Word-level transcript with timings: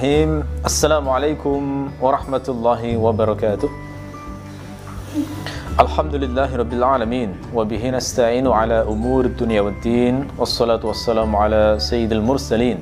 الرحيم. 0.00 0.64
السلام 0.64 1.04
عليكم 1.12 1.60
ورحمة 2.00 2.46
الله 2.48 2.96
وبركاته. 2.96 3.68
الحمد 5.76 6.14
لله 6.24 6.48
رب 6.56 6.72
العالمين 6.72 7.52
وبه 7.52 7.82
نستعين 7.90 8.48
على 8.48 8.80
أمور 8.88 9.24
الدنيا 9.36 9.60
والدين 9.60 10.40
والصلاة 10.40 10.80
والسلام 10.80 11.36
على 11.36 11.76
سيد 11.76 12.16
المرسلين 12.16 12.80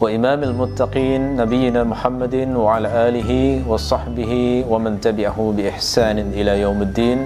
وإمام 0.00 0.40
المتقين 0.44 1.40
نبينا 1.40 1.80
محمد 1.80 2.36
وعلى 2.52 2.88
آله 3.08 3.64
وصحبه 3.64 4.32
ومن 4.68 5.00
تبعه 5.00 5.38
بإحسان 5.56 6.18
إلى 6.36 6.60
يوم 6.60 6.82
الدين. 6.82 7.18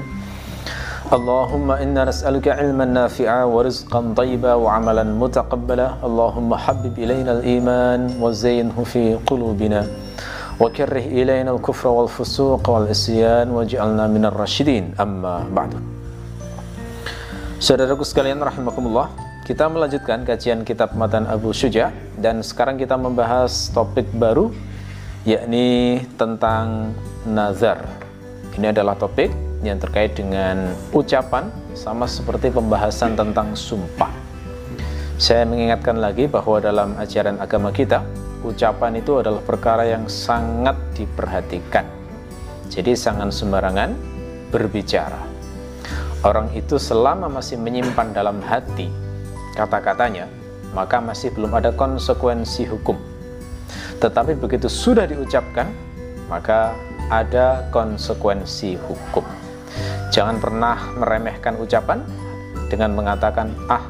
اللهم 1.13 1.67
إنا 1.71 2.09
نسألك 2.09 2.47
علما 2.47 2.85
نافعا 2.85 3.43
ورزقا 3.43 4.01
طيبا 4.17 4.53
وعملا 4.53 5.03
متقبلا 5.03 5.87
اللهم 6.03 6.49
حبب 6.55 6.95
إلينا 6.97 7.31
الإيمان 7.37 8.17
وزينه 8.23 8.77
في 8.83 9.19
قلوبنا 9.27 9.81
وكره 10.61 11.05
إلينا 11.19 11.51
الكفر 11.51 11.87
والفسوق 11.87 12.63
والإسيان 12.69 13.47
واجعلنا 13.51 14.05
من 14.07 14.23
الراشدين 14.25 14.97
أما 14.97 15.53
بعد 15.53 15.71
Saudaraku 17.63 18.03
sekalian 18.03 18.43
rahimakumullah 18.43 19.07
Kita 19.47 19.71
melanjutkan 19.71 20.27
kajian 20.27 20.67
kitab 20.67 20.99
Matan 20.99 21.23
Abu 21.31 21.55
Syuja 21.55 21.95
Dan 22.19 22.43
sekarang 22.43 22.75
kita 22.75 22.99
membahas 22.99 23.71
topik 23.71 24.11
baru 24.11 24.51
Yakni 25.23 26.03
tentang 26.19 26.91
nazar 27.23 27.79
Ini 28.59 28.75
adalah 28.75 28.99
topik 28.99 29.46
yang 29.62 29.82
terkait 29.82 30.14
dengan 30.14 30.70
ucapan 30.94 31.50
sama 31.74 32.06
seperti 32.06 32.54
pembahasan 32.54 33.18
tentang 33.18 33.54
sumpah. 33.58 34.10
Saya 35.18 35.42
mengingatkan 35.42 35.98
lagi 35.98 36.30
bahwa 36.30 36.62
dalam 36.62 36.94
ajaran 36.94 37.42
agama 37.42 37.74
kita, 37.74 38.06
ucapan 38.46 39.02
itu 39.02 39.18
adalah 39.18 39.42
perkara 39.42 39.82
yang 39.82 40.06
sangat 40.06 40.78
diperhatikan. 40.94 41.82
Jadi 42.70 42.94
sangat 42.94 43.34
sembarangan 43.34 43.98
berbicara. 44.54 45.18
Orang 46.22 46.50
itu 46.54 46.78
selama 46.78 47.26
masih 47.26 47.58
menyimpan 47.58 48.14
dalam 48.14 48.38
hati 48.42 48.90
kata-katanya, 49.58 50.30
maka 50.70 51.02
masih 51.02 51.34
belum 51.34 51.50
ada 51.50 51.74
konsekuensi 51.74 52.66
hukum. 52.70 52.94
Tetapi 53.98 54.38
begitu 54.38 54.70
sudah 54.70 55.02
diucapkan, 55.10 55.66
maka 56.30 56.78
ada 57.10 57.66
konsekuensi 57.74 58.78
hukum. 58.86 59.37
Jangan 60.18 60.42
pernah 60.42 60.74
meremehkan 60.98 61.54
ucapan 61.62 62.02
dengan 62.66 62.90
mengatakan, 62.90 63.54
"Ah, 63.70 63.86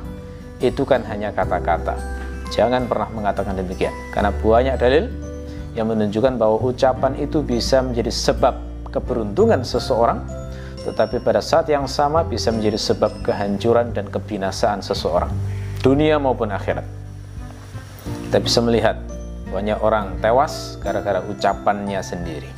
itu 0.60 0.84
kan 0.84 1.00
hanya 1.08 1.32
kata-kata." 1.32 1.96
Jangan 2.52 2.84
pernah 2.84 3.08
mengatakan 3.08 3.56
demikian, 3.56 3.96
karena 4.12 4.28
banyak 4.36 4.76
dalil 4.76 5.08
yang 5.72 5.88
menunjukkan 5.88 6.36
bahwa 6.36 6.60
ucapan 6.68 7.16
itu 7.16 7.40
bisa 7.40 7.80
menjadi 7.80 8.12
sebab 8.12 8.60
keberuntungan 8.92 9.64
seseorang, 9.64 10.20
tetapi 10.84 11.16
pada 11.24 11.40
saat 11.40 11.64
yang 11.72 11.88
sama 11.88 12.20
bisa 12.28 12.52
menjadi 12.52 12.76
sebab 12.76 13.24
kehancuran 13.24 13.96
dan 13.96 14.12
kebinasaan 14.12 14.84
seseorang, 14.84 15.32
dunia 15.80 16.20
maupun 16.20 16.52
akhirat. 16.52 16.84
Kita 18.28 18.36
bisa 18.44 18.60
melihat 18.60 19.00
banyak 19.48 19.80
orang 19.80 20.20
tewas 20.20 20.76
gara-gara 20.84 21.24
ucapannya 21.24 22.04
sendiri. 22.04 22.52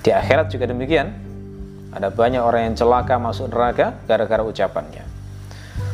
Di 0.00 0.08
akhirat 0.08 0.48
juga 0.48 0.64
demikian, 0.72 1.27
ada 1.92 2.12
banyak 2.12 2.42
orang 2.42 2.72
yang 2.72 2.74
celaka 2.76 3.16
masuk 3.16 3.48
neraka 3.48 3.96
gara-gara 4.04 4.44
ucapannya. 4.44 5.18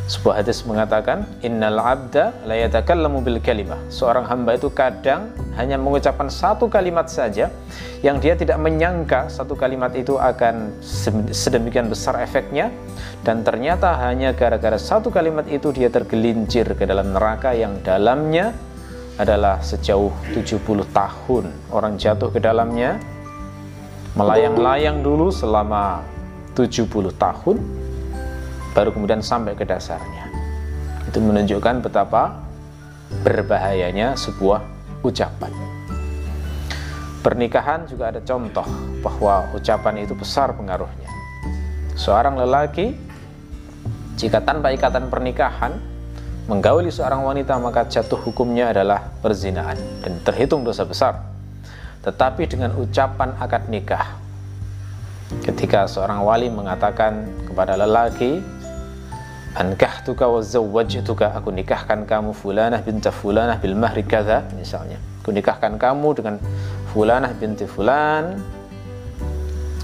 Sebuah 0.05 0.45
hadis 0.45 0.61
mengatakan, 0.69 1.25
Innal 1.41 1.81
abda 1.81 2.45
la 2.45 2.61
yatakallamu 2.61 3.25
bil 3.25 3.41
kalimah. 3.41 3.81
Seorang 3.89 4.29
hamba 4.29 4.53
itu 4.53 4.69
kadang 4.69 5.33
hanya 5.57 5.81
mengucapkan 5.81 6.29
satu 6.29 6.69
kalimat 6.69 7.09
saja 7.09 7.49
yang 8.05 8.21
dia 8.21 8.37
tidak 8.37 8.61
menyangka 8.61 9.33
satu 9.33 9.57
kalimat 9.57 9.97
itu 9.97 10.21
akan 10.21 10.77
sedemikian 11.33 11.89
besar 11.89 12.21
efeknya 12.21 12.69
dan 13.25 13.41
ternyata 13.41 13.97
hanya 14.05 14.37
gara-gara 14.37 14.77
satu 14.77 15.09
kalimat 15.09 15.49
itu 15.49 15.73
dia 15.73 15.89
tergelincir 15.89 16.69
ke 16.77 16.85
dalam 16.85 17.17
neraka 17.17 17.57
yang 17.57 17.81
dalamnya 17.81 18.53
adalah 19.17 19.65
sejauh 19.65 20.13
70 20.37 20.85
tahun. 20.93 21.45
Orang 21.73 21.97
jatuh 21.97 22.29
ke 22.29 22.45
dalamnya 22.45 23.01
melayang-layang 24.15 25.03
dulu 25.03 25.35
selama 25.35 26.07
70 26.55 26.87
tahun 27.19 27.57
baru 28.71 28.91
kemudian 28.95 29.19
sampai 29.19 29.59
ke 29.59 29.67
dasarnya. 29.67 30.31
Itu 31.11 31.19
menunjukkan 31.19 31.83
betapa 31.83 32.39
berbahayanya 33.27 34.15
sebuah 34.15 34.63
ucapan. 35.03 35.51
Pernikahan 37.27 37.91
juga 37.91 38.15
ada 38.15 38.21
contoh 38.23 38.67
bahwa 39.03 39.51
ucapan 39.51 40.07
itu 40.07 40.15
besar 40.15 40.55
pengaruhnya. 40.55 41.11
Seorang 41.99 42.39
lelaki 42.39 42.95
jika 44.15 44.39
tanpa 44.47 44.71
ikatan 44.71 45.11
pernikahan 45.11 45.75
menggauli 46.47 46.93
seorang 46.93 47.27
wanita 47.27 47.59
maka 47.59 47.89
jatuh 47.91 48.21
hukumnya 48.21 48.71
adalah 48.71 49.11
perzinaan 49.25 49.79
dan 50.07 50.23
terhitung 50.23 50.63
dosa 50.63 50.85
besar 50.87 51.34
tetapi 52.05 52.45
dengan 52.45 52.77
ucapan 52.77 53.33
akad 53.41 53.67
nikah. 53.73 54.21
Ketika 55.41 55.89
seorang 55.89 56.21
wali 56.23 56.53
mengatakan 56.53 57.27
kepada 57.49 57.75
lelaki, 57.81 58.45
Ankahtuka 59.55 60.27
wa 60.27 60.43
zawwajtuka, 60.43 61.31
aku 61.31 61.55
nikahkan 61.55 62.03
kamu 62.11 62.35
fulanah 62.35 62.83
binta 62.83 63.15
fulanah 63.15 63.55
bil 63.63 63.79
mahri 63.79 64.03
kadza, 64.03 64.43
misalnya. 64.59 64.99
Aku 65.23 65.31
nikahkan 65.31 65.79
kamu 65.79 66.11
dengan 66.21 66.37
fulanah 66.93 67.33
binti 67.33 67.65
fulan 67.65 68.37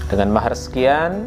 dengan 0.05 0.29
mahar 0.29 0.53
sekian. 0.53 1.25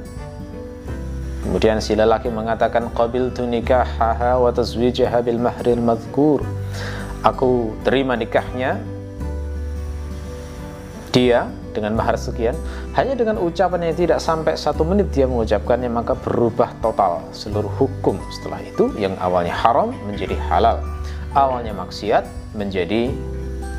Kemudian 1.43 1.83
si 1.83 1.99
lelaki 1.99 2.31
mengatakan 2.31 2.95
qabiltu 2.95 3.43
nikahaha 3.43 4.39
wa 4.39 4.55
tazwijaha 4.55 5.19
bil 5.25 5.43
mahril 5.43 5.83
madhkur. 5.83 6.47
Aku 7.27 7.75
terima 7.83 8.15
nikahnya 8.15 8.79
dia 11.15 11.47
dengan 11.71 11.95
mahar 11.95 12.19
sekian 12.19 12.59
hanya 12.99 13.15
dengan 13.15 13.39
ucapan 13.39 13.87
yang 13.87 13.95
tidak 13.95 14.19
sampai 14.19 14.59
satu 14.59 14.83
menit 14.83 15.15
dia 15.15 15.31
mengucapkannya 15.31 15.87
maka 15.87 16.19
berubah 16.19 16.75
total 16.83 17.23
seluruh 17.31 17.71
hukum. 17.79 18.19
Setelah 18.35 18.59
itu 18.67 18.91
yang 18.99 19.15
awalnya 19.23 19.55
haram 19.55 19.95
menjadi 20.11 20.35
halal 20.51 20.83
awalnya 21.39 21.71
maksiat 21.75 22.27
menjadi 22.59 23.15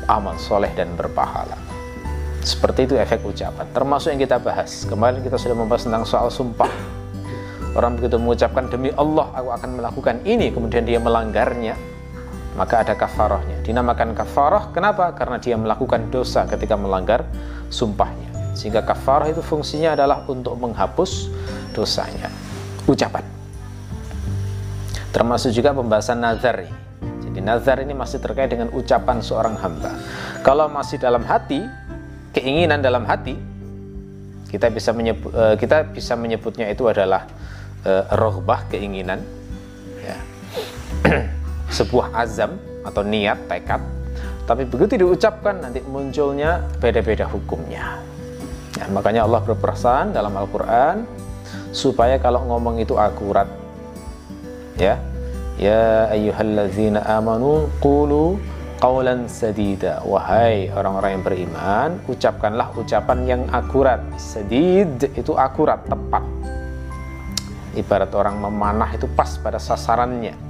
amal 0.08 0.36
soleh 0.40 0.72
dan 0.72 0.92
berpahala. 0.96 1.60
Seperti 2.46 2.86
itu 2.86 2.94
efek 2.94 3.26
ucapan. 3.26 3.66
Termasuk 3.74 4.14
yang 4.14 4.22
kita 4.22 4.38
bahas. 4.38 4.86
Kemarin 4.86 5.18
kita 5.18 5.34
sudah 5.34 5.56
membahas 5.58 5.82
tentang 5.82 6.06
soal 6.06 6.30
sumpah. 6.30 6.70
Orang 7.74 7.98
begitu 7.98 8.16
mengucapkan 8.16 8.70
demi 8.70 8.94
Allah 8.94 9.28
aku 9.34 9.50
akan 9.50 9.70
melakukan 9.82 10.16
ini. 10.22 10.54
Kemudian 10.54 10.86
dia 10.86 11.02
melanggarnya 11.02 11.74
maka 12.56 12.82
ada 12.82 12.96
kafarohnya. 12.96 13.60
Dinamakan 13.60 14.16
kafaroh, 14.16 14.72
kenapa? 14.72 15.12
Karena 15.12 15.36
dia 15.36 15.54
melakukan 15.60 16.08
dosa 16.08 16.48
ketika 16.48 16.74
melanggar 16.74 17.28
sumpahnya. 17.68 18.56
Sehingga 18.56 18.80
kafaroh 18.82 19.28
itu 19.28 19.44
fungsinya 19.44 19.92
adalah 19.92 20.24
untuk 20.26 20.56
menghapus 20.56 21.28
dosanya. 21.76 22.32
Ucapan. 22.88 23.22
Termasuk 25.12 25.52
juga 25.52 25.76
pembahasan 25.76 26.24
nazar 26.24 26.64
ini. 26.64 26.74
Jadi 27.28 27.38
nazar 27.44 27.76
ini 27.84 27.92
masih 27.92 28.16
terkait 28.24 28.48
dengan 28.48 28.72
ucapan 28.72 29.20
seorang 29.20 29.60
hamba. 29.60 29.92
Kalau 30.40 30.72
masih 30.72 30.96
dalam 30.96 31.20
hati, 31.28 31.60
keinginan 32.32 32.80
dalam 32.80 33.04
hati, 33.04 33.36
kita 34.48 34.72
bisa 34.72 34.96
menyebut, 34.96 35.32
eh, 35.36 35.54
kita 35.60 35.92
bisa 35.92 36.16
menyebutnya 36.16 36.70
itu 36.72 36.88
adalah 36.88 37.28
uh, 37.84 38.04
rohbah 38.16 38.64
keinginan. 38.72 39.20
Ya. 40.00 40.16
sebuah 41.70 42.14
azam 42.14 42.56
atau 42.86 43.02
niat, 43.02 43.50
tekad, 43.50 43.82
tapi 44.46 44.62
begitu 44.62 45.02
diucapkan 45.02 45.58
nanti 45.58 45.82
munculnya 45.82 46.62
beda-beda 46.78 47.26
hukumnya. 47.26 47.98
Ya, 48.78 48.86
makanya 48.94 49.26
Allah 49.26 49.42
berpesan 49.42 50.14
dalam 50.14 50.30
Al-Quran 50.38 51.02
supaya 51.74 52.14
kalau 52.22 52.46
ngomong 52.46 52.78
itu 52.78 52.94
akurat. 52.94 53.50
Ya, 54.78 55.02
ya 55.58 56.06
ayyuhalladzina 56.14 57.02
amanu 57.10 57.66
qulu 57.82 58.38
qawlan 58.78 59.26
sadida. 59.26 59.98
Wahai 60.06 60.70
orang-orang 60.70 61.18
yang 61.18 61.24
beriman, 61.26 61.90
ucapkanlah 62.06 62.70
ucapan 62.78 63.18
yang 63.26 63.42
akurat. 63.50 63.98
Sadid 64.14 65.10
itu 65.18 65.34
akurat, 65.34 65.82
tepat. 65.90 66.22
Ibarat 67.74 68.14
orang 68.14 68.38
memanah 68.38 68.94
itu 68.94 69.10
pas 69.10 69.34
pada 69.42 69.58
sasarannya 69.58 70.46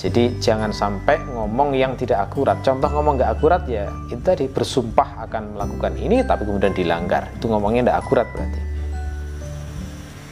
jadi 0.00 0.32
jangan 0.40 0.72
sampai 0.72 1.20
ngomong 1.28 1.76
yang 1.76 1.92
tidak 1.92 2.24
akurat. 2.24 2.64
Contoh 2.64 2.88
ngomong 2.88 3.20
nggak 3.20 3.36
akurat 3.36 3.68
ya 3.68 3.92
itu 4.08 4.16
tadi 4.24 4.48
bersumpah 4.48 5.28
akan 5.28 5.60
melakukan 5.60 5.92
ini 6.00 6.24
tapi 6.24 6.48
kemudian 6.48 6.72
dilanggar. 6.72 7.28
Itu 7.36 7.52
ngomongnya 7.52 7.84
tidak 7.84 7.98
akurat 8.08 8.26
berarti. 8.32 8.60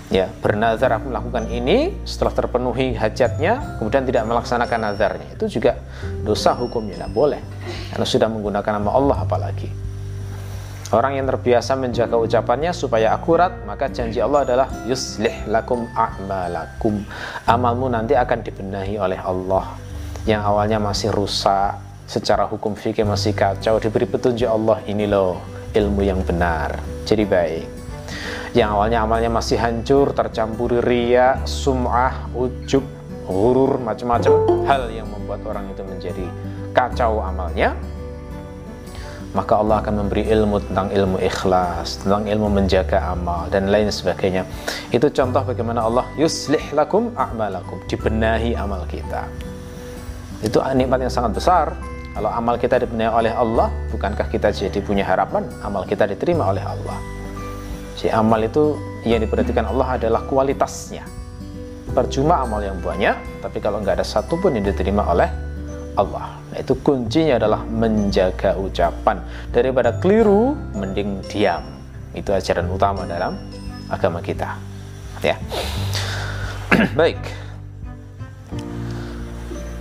ya 0.08 0.24
bernazar 0.40 0.88
aku 0.96 1.12
melakukan 1.12 1.52
ini 1.52 1.92
setelah 2.08 2.32
terpenuhi 2.32 2.96
hajatnya 2.96 3.76
kemudian 3.76 4.08
tidak 4.08 4.24
melaksanakan 4.24 4.88
nazarnya 4.88 5.36
itu 5.36 5.60
juga 5.60 5.76
dosa 6.24 6.56
hukumnya 6.56 6.96
tidak 6.96 7.12
boleh 7.12 7.40
karena 7.92 8.06
sudah 8.08 8.24
menggunakan 8.32 8.80
nama 8.80 8.90
Allah 8.96 9.16
apalagi 9.20 9.68
orang 10.92 11.20
yang 11.20 11.26
terbiasa 11.28 11.76
menjaga 11.76 12.16
ucapannya 12.16 12.72
supaya 12.72 13.12
akurat 13.12 13.52
maka 13.68 13.92
janji 13.92 14.22
Allah 14.24 14.44
adalah 14.44 14.68
yuslih 14.88 15.44
lakum 15.48 15.84
a'malakum. 15.92 17.04
Amalmu 17.44 17.92
nanti 17.92 18.16
akan 18.16 18.38
dibenahi 18.40 18.96
oleh 18.96 19.20
Allah. 19.20 19.76
Yang 20.24 20.42
awalnya 20.44 20.78
masih 20.80 21.12
rusak 21.12 21.76
secara 22.08 22.48
hukum 22.48 22.72
fikih 22.72 23.04
masih 23.04 23.36
kacau 23.36 23.76
diberi 23.76 24.08
petunjuk 24.08 24.48
Allah 24.48 24.80
ini 24.88 25.04
loh 25.04 25.40
ilmu 25.76 26.00
yang 26.00 26.24
benar. 26.24 26.80
Jadi 27.04 27.24
baik. 27.28 27.66
Yang 28.56 28.68
awalnya 28.72 28.98
amalnya 29.04 29.28
masih 29.28 29.60
hancur, 29.60 30.16
tercampuri 30.16 30.80
ria, 30.80 31.36
sum'ah, 31.44 32.32
ujub, 32.32 32.80
hurur, 33.28 33.76
macam-macam 33.76 34.32
hal 34.64 34.88
yang 34.88 35.04
membuat 35.12 35.44
orang 35.44 35.68
itu 35.68 35.84
menjadi 35.84 36.24
kacau 36.72 37.20
amalnya, 37.20 37.76
maka 39.36 39.60
Allah 39.60 39.84
akan 39.84 39.94
memberi 40.06 40.24
ilmu 40.24 40.56
tentang 40.70 40.88
ilmu 40.88 41.20
ikhlas, 41.20 42.00
tentang 42.00 42.24
ilmu 42.24 42.48
menjaga 42.48 43.12
amal 43.12 43.44
dan 43.52 43.68
lain 43.68 43.92
sebagainya. 43.92 44.48
Itu 44.88 45.12
contoh 45.12 45.44
bagaimana 45.44 45.84
Allah 45.84 46.08
yuslih 46.16 46.62
lakum 46.72 47.12
a'malakum, 47.12 47.84
dibenahi 47.84 48.56
amal 48.56 48.88
kita. 48.88 49.28
Itu 50.40 50.64
nikmat 50.64 51.04
yang 51.04 51.12
sangat 51.12 51.36
besar. 51.36 51.66
Kalau 52.16 52.30
amal 52.32 52.56
kita 52.56 52.80
dibenahi 52.82 53.10
oleh 53.12 53.32
Allah, 53.36 53.68
bukankah 53.92 54.26
kita 54.32 54.50
jadi 54.50 54.80
punya 54.80 55.04
harapan 55.04 55.46
amal 55.60 55.84
kita 55.84 56.08
diterima 56.08 56.48
oleh 56.50 56.64
Allah? 56.64 56.98
Si 57.98 58.08
amal 58.08 58.42
itu 58.42 58.78
yang 59.06 59.22
diperhatikan 59.22 59.68
Allah 59.68 59.98
adalah 59.98 60.24
kualitasnya. 60.26 61.04
Percuma 61.92 62.42
amal 62.42 62.62
yang 62.62 62.78
banyak, 62.78 63.42
tapi 63.42 63.58
kalau 63.58 63.82
nggak 63.82 64.02
ada 64.02 64.06
satupun 64.06 64.56
yang 64.56 64.66
diterima 64.66 65.04
oleh 65.06 65.30
Allah. 65.98 66.38
Itu 66.56 66.80
kuncinya 66.80 67.36
adalah 67.36 67.60
menjaga 67.66 68.56
ucapan. 68.56 69.20
Daripada 69.52 69.96
keliru, 70.00 70.56
mending 70.72 71.20
diam. 71.28 71.64
Itu 72.16 72.32
ajaran 72.32 72.68
utama 72.72 73.04
dalam 73.04 73.36
agama 73.92 74.24
kita. 74.24 74.56
Ya. 75.20 75.36
Baik. 77.00 77.20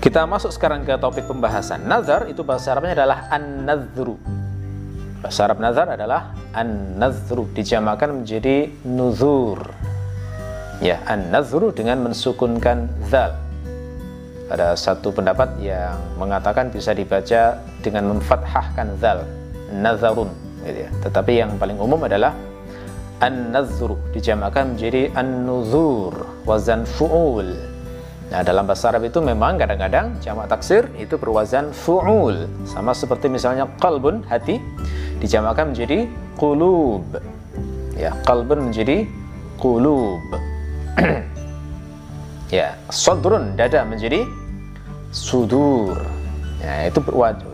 Kita 0.04 0.24
masuk 0.24 0.52
sekarang 0.56 0.88
ke 0.88 0.96
topik 1.00 1.28
pembahasan. 1.28 1.84
Nazar 1.84 2.32
itu 2.32 2.44
bahasa 2.44 2.72
Arabnya 2.76 3.04
adalah 3.04 3.28
an-nadhru. 3.32 4.16
Bahasa 5.18 5.50
Arab 5.50 5.58
nazar 5.58 5.90
adalah 5.98 6.38
an-nazru 6.54 7.50
dijamakan 7.52 8.22
menjadi 8.22 8.70
nuzur. 8.86 9.60
Ya, 10.78 11.02
an-nazru 11.10 11.74
dengan 11.74 12.06
mensukunkan 12.06 12.86
zal. 13.10 13.47
Ada 14.48 14.80
satu 14.80 15.12
pendapat 15.12 15.60
yang 15.60 16.00
mengatakan 16.16 16.72
bisa 16.72 16.96
dibaca 16.96 17.60
dengan 17.84 18.16
memfathahkan 18.16 18.96
zal, 19.00 19.28
nazarun 19.76 20.32
gitu 20.64 20.88
ya. 20.88 20.90
Tetapi 21.04 21.32
yang 21.36 21.52
paling 21.60 21.76
umum 21.76 22.00
adalah 22.08 22.32
an-nazru 23.20 24.00
dijamakan 24.16 24.78
menjadi 24.78 25.12
an-nuzur 25.18 26.16
wazan 26.48 26.88
fu'ul. 26.88 27.52
Nah, 28.28 28.44
dalam 28.44 28.68
bahasa 28.68 28.92
Arab 28.92 29.08
itu 29.08 29.24
memang 29.24 29.56
kadang-kadang 29.56 30.20
jamak 30.20 30.52
taksir 30.52 30.88
itu 31.00 31.16
berwazan 31.16 31.72
fu'ul. 31.72 32.48
Sama 32.68 32.92
seperti 32.92 33.32
misalnya 33.32 33.68
qalbun, 33.80 34.24
hati, 34.28 34.60
dijamakan 35.18 35.74
menjadi 35.74 36.08
qulub 36.38 37.04
ya 37.98 38.14
qalbun 38.24 38.70
menjadi 38.70 39.10
qulub 39.58 40.22
ya 42.52 42.76
sadrun 42.92 43.56
dada 43.60 43.84
menjadi 43.84 44.24
sudur. 45.12 46.00
Ya 46.58 46.90
itu 46.90 47.00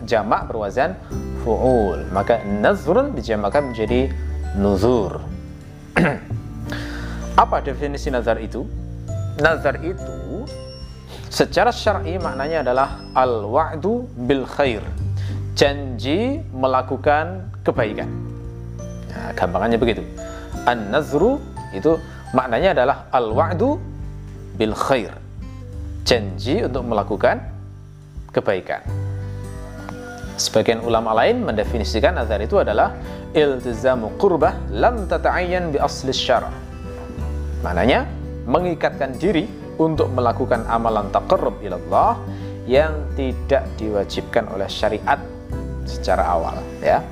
jamak 0.07 0.47
berwazan 0.47 0.95
fu'ul. 1.43 2.07
Maka 2.15 2.39
nazrun 2.45 3.11
dijamakan 3.11 3.75
menjadi 3.75 4.07
nuzur. 4.55 5.19
Apa 7.43 7.59
definisi 7.65 8.13
nazar 8.13 8.39
itu? 8.39 8.63
Nazar 9.41 9.81
itu 9.81 10.45
secara 11.33 11.73
syar'i 11.73 12.21
maknanya 12.21 12.61
adalah 12.61 13.01
al-wa'du 13.17 14.05
bil 14.29 14.45
khair 14.45 14.85
janji 15.53 16.41
melakukan 16.53 17.49
kebaikan. 17.61 18.09
Nah, 19.09 19.29
gampangannya 19.37 19.77
begitu. 19.77 20.01
An-nazru 20.65 21.41
itu 21.73 21.97
maknanya 22.33 22.77
adalah 22.77 22.97
al-wa'du 23.13 23.77
bil 24.57 24.73
khair. 24.73 25.13
Janji 26.03 26.63
untuk 26.65 26.83
melakukan 26.83 27.39
kebaikan. 28.35 28.83
Sebagian 30.35 30.81
ulama 30.81 31.13
lain 31.13 31.45
mendefinisikan 31.45 32.17
nazar 32.17 32.41
itu 32.41 32.57
adalah 32.59 32.91
iltizamu 33.31 34.17
qurbah 34.17 34.57
lam 34.73 35.05
tata'ayyan 35.05 35.71
bi 35.71 35.77
asli 35.79 36.11
syara. 36.11 36.49
Maknanya 37.63 38.09
mengikatkan 38.49 39.15
diri 39.15 39.47
untuk 39.79 40.11
melakukan 40.11 40.67
amalan 40.69 41.09
taqarrub 41.09 41.57
ilallah 41.63 42.19
yang 42.69 42.93
tidak 43.17 43.67
diwajibkan 43.75 44.47
oleh 44.51 44.67
syariat 44.71 45.19
secara 45.83 46.23
awal 46.23 46.55
ya 46.79 47.03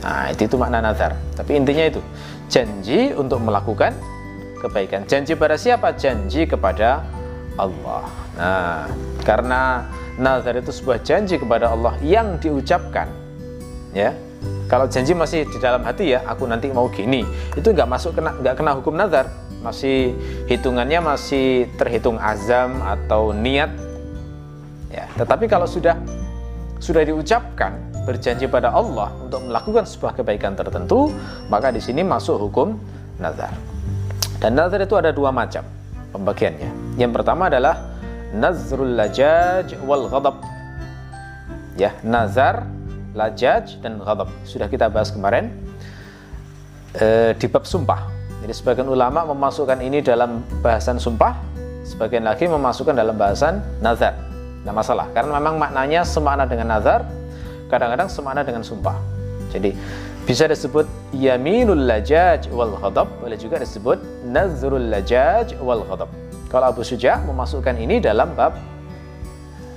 nah 0.00 0.32
itu 0.32 0.48
itu 0.48 0.56
makna 0.56 0.80
nazar 0.80 1.14
tapi 1.36 1.60
intinya 1.60 1.84
itu 1.86 2.00
janji 2.50 3.12
untuk 3.14 3.38
melakukan 3.38 3.94
kebaikan. 4.60 5.08
Janji 5.08 5.32
pada 5.32 5.56
siapa? 5.56 5.96
Janji 5.96 6.44
kepada 6.44 7.02
Allah. 7.56 8.04
Nah 8.36 8.84
karena 9.24 9.88
nazar 10.20 10.56
itu 10.60 10.72
sebuah 10.72 11.00
janji 11.00 11.40
kepada 11.40 11.72
Allah 11.72 11.96
yang 12.04 12.36
diucapkan 12.36 13.08
ya. 13.96 14.12
Kalau 14.70 14.86
janji 14.86 15.12
masih 15.16 15.50
di 15.50 15.58
dalam 15.58 15.82
hati 15.82 16.14
ya 16.14 16.22
aku 16.28 16.46
nanti 16.46 16.70
mau 16.70 16.86
gini. 16.92 17.26
Itu 17.56 17.74
nggak 17.74 17.88
masuk 17.88 18.20
kena 18.20 18.36
nggak 18.38 18.54
kena 18.60 18.70
hukum 18.78 18.94
nazar. 18.94 19.26
Masih 19.60 20.16
hitungannya 20.48 21.04
masih 21.04 21.68
terhitung 21.76 22.16
azam 22.16 22.80
atau 22.80 23.36
niat 23.36 23.68
ya. 24.88 25.04
Tetapi 25.20 25.50
kalau 25.50 25.68
sudah 25.68 25.98
sudah 26.80 27.04
diucapkan 27.04 27.76
berjanji 28.08 28.48
pada 28.48 28.72
Allah 28.72 29.12
untuk 29.20 29.44
melakukan 29.44 29.84
sebuah 29.84 30.16
kebaikan 30.16 30.56
tertentu, 30.56 31.12
maka 31.52 31.68
di 31.68 31.82
sini 31.82 32.00
masuk 32.00 32.40
hukum 32.40 32.80
nazar. 33.20 33.52
Dan 34.40 34.56
nazar 34.56 34.80
itu 34.80 34.96
ada 34.96 35.12
dua 35.12 35.28
macam 35.28 35.60
pembagiannya. 36.16 36.96
Yang 36.96 37.12
pertama 37.20 37.52
adalah 37.52 37.92
nazrul 38.32 38.96
lajaj 38.96 39.76
wal 39.84 40.08
ghadab. 40.08 40.40
Ya, 41.76 41.92
nazar, 42.00 42.64
lajaj 43.12 43.76
dan 43.84 44.00
ghadab. 44.00 44.32
Sudah 44.48 44.66
kita 44.72 44.88
bahas 44.88 45.12
kemarin 45.12 45.52
e, 46.96 47.36
di 47.36 47.46
bab 47.52 47.68
sumpah. 47.68 48.08
Jadi 48.40 48.52
sebagian 48.56 48.88
ulama 48.88 49.28
memasukkan 49.28 49.76
ini 49.84 50.00
dalam 50.00 50.40
bahasan 50.64 50.96
sumpah, 50.96 51.36
sebagian 51.84 52.24
lagi 52.24 52.48
memasukkan 52.48 52.96
dalam 52.96 53.20
bahasan 53.20 53.60
nazar. 53.84 54.16
Nah 54.64 54.72
masalah, 54.72 55.12
karena 55.12 55.36
memang 55.36 55.60
maknanya 55.60 56.00
semakna 56.04 56.48
dengan 56.48 56.72
nazar, 56.72 57.04
kadang-kadang 57.68 58.08
semakna 58.08 58.40
dengan 58.40 58.64
sumpah. 58.64 58.96
Jadi 59.52 59.76
bisa 60.28 60.44
disebut 60.46 60.84
yaminul 61.16 61.88
lajaj 61.88 62.48
wal 62.52 62.76
ghadab, 62.78 63.08
boleh 63.20 63.38
juga 63.40 63.60
disebut 63.60 63.98
nazrul 64.28 64.88
lajaj 64.92 65.56
wal 65.60 65.82
ghadab. 65.86 66.10
Kalau 66.50 66.66
Abu 66.70 66.82
Suja 66.82 67.22
memasukkan 67.22 67.78
ini 67.78 68.02
dalam 68.02 68.34
bab 68.34 68.58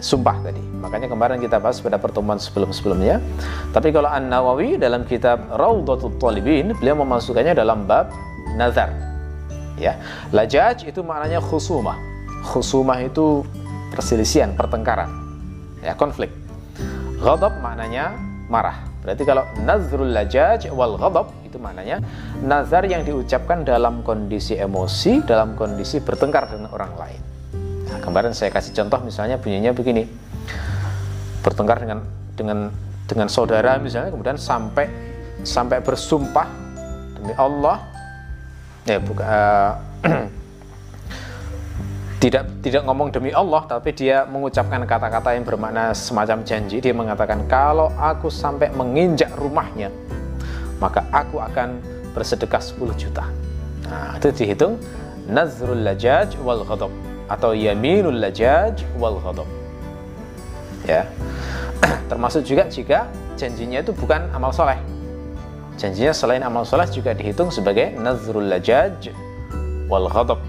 sumpah 0.03 0.35
tadi. 0.43 0.59
Makanya 0.83 1.07
kemarin 1.07 1.39
kita 1.39 1.63
bahas 1.63 1.79
pada 1.79 1.95
pertemuan 1.95 2.35
sebelum-sebelumnya. 2.35 3.23
Tapi 3.71 3.95
kalau 3.95 4.11
An-Nawawi 4.11 4.75
dalam 4.75 5.07
kitab 5.07 5.47
Raudhatul 5.55 6.19
Talibin, 6.19 6.75
beliau 6.75 6.99
memasukkannya 6.99 7.55
dalam 7.55 7.87
bab 7.87 8.11
nazar. 8.59 8.91
Ya. 9.79 9.97
Lajaj 10.35 10.83
itu 10.85 10.99
maknanya 11.01 11.39
khusumah. 11.39 11.95
Khusumah 12.43 12.99
itu 12.99 13.47
perselisihan, 13.95 14.51
pertengkaran. 14.53 15.07
Ya, 15.79 15.95
konflik. 15.95 16.29
Ghadab 17.23 17.63
maknanya 17.63 18.11
marah. 18.51 18.92
Berarti 19.03 19.23
kalau 19.27 19.43
nazrul 19.67 20.15
lajaj 20.15 20.71
wal 20.71 20.95
ghadab 20.95 21.27
itu 21.43 21.59
maknanya 21.59 21.99
nazar 22.39 22.87
yang 22.87 23.03
diucapkan 23.03 23.67
dalam 23.67 23.99
kondisi 24.01 24.55
emosi, 24.55 25.27
dalam 25.27 25.59
kondisi 25.59 25.99
bertengkar 25.99 26.47
dengan 26.47 26.71
orang 26.71 26.95
lain. 26.95 27.21
Nah, 27.91 27.99
kemarin 27.99 28.31
saya 28.31 28.49
kasih 28.49 28.71
contoh 28.71 29.03
misalnya 29.03 29.35
bunyinya 29.35 29.75
begini. 29.75 30.07
Bertengkar 31.43 31.83
dengan 31.83 31.99
dengan 32.33 32.71
dengan 33.03 33.27
saudara 33.27 33.75
misalnya 33.77 34.09
kemudian 34.09 34.39
sampai 34.39 34.87
sampai 35.43 35.83
bersumpah 35.83 36.47
demi 37.19 37.35
Allah 37.35 37.83
ya 38.87 38.97
bukan 39.03 39.27
uh, 39.27 39.73
tidak 42.23 42.47
tidak 42.63 42.87
ngomong 42.87 43.11
demi 43.11 43.35
Allah 43.35 43.67
tapi 43.67 43.91
dia 43.91 44.23
mengucapkan 44.23 44.79
kata-kata 44.87 45.35
yang 45.35 45.43
bermakna 45.43 45.91
semacam 45.91 46.39
janji 46.47 46.79
dia 46.79 46.95
mengatakan 46.95 47.43
kalau 47.51 47.91
aku 47.99 48.31
sampai 48.31 48.71
menginjak 48.71 49.27
rumahnya 49.35 49.91
maka 50.79 51.03
aku 51.11 51.43
akan 51.43 51.83
bersedekah 52.15 52.63
10 52.63 52.79
juta 52.95 53.27
nah 53.91 54.15
itu 54.15 54.31
dihitung 54.31 54.79
nazrul 55.27 55.83
lajaj 55.83 56.39
wal 56.39 56.63
ghadab 56.63 56.91
atau 57.31 57.55
yaminul 57.55 58.19
lajaj 58.19 58.83
wal 58.99 59.19
ghadab. 59.23 59.47
Ya. 60.83 61.07
Termasuk 62.11 62.43
juga 62.43 62.67
jika 62.67 63.07
janjinya 63.39 63.79
itu 63.79 63.95
bukan 63.95 64.27
amal 64.35 64.51
soleh. 64.51 64.79
Janjinya 65.79 66.13
selain 66.13 66.43
amal 66.43 66.67
soleh 66.67 66.85
juga 66.91 67.15
dihitung 67.15 67.49
sebagai 67.49 67.95
nazrul 67.95 68.45
lajaj 68.45 69.11
wal 69.87 70.11
ghadab. 70.11 70.39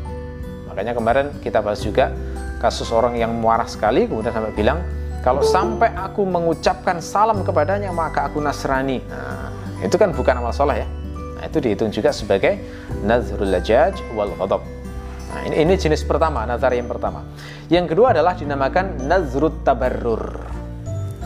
Makanya 0.75 0.99
kemarin 0.99 1.31
kita 1.38 1.62
bahas 1.62 1.78
juga 1.78 2.11
kasus 2.59 2.90
orang 2.90 3.14
yang 3.14 3.31
muarah 3.31 3.71
sekali 3.71 4.11
kemudian 4.11 4.35
sampai 4.35 4.50
bilang 4.50 4.83
kalau 5.23 5.40
sampai 5.40 5.95
aku 5.95 6.26
mengucapkan 6.26 6.99
salam 6.99 7.47
kepadanya 7.47 7.95
maka 7.95 8.26
aku 8.26 8.43
nasrani. 8.43 8.99
Nah, 9.07 9.49
itu 9.81 9.95
kan 9.95 10.11
bukan 10.11 10.43
amal 10.43 10.50
soleh 10.50 10.83
ya. 10.83 10.88
Nah, 11.38 11.47
itu 11.47 11.62
dihitung 11.62 11.95
juga 11.95 12.11
sebagai 12.11 12.59
nazrul 13.07 13.54
lajaj 13.54 13.95
wal 14.19 14.35
ghadab. 14.35 14.61
Nah, 15.31 15.40
ini, 15.49 15.64
ini 15.64 15.73
jenis 15.78 16.02
pertama, 16.02 16.43
nazar 16.45 16.75
yang 16.75 16.90
pertama. 16.90 17.25
Yang 17.73 17.97
kedua 17.97 18.12
adalah 18.12 18.37
dinamakan 18.37 19.07
nazrut 19.09 19.64
tabarrur. 19.64 20.45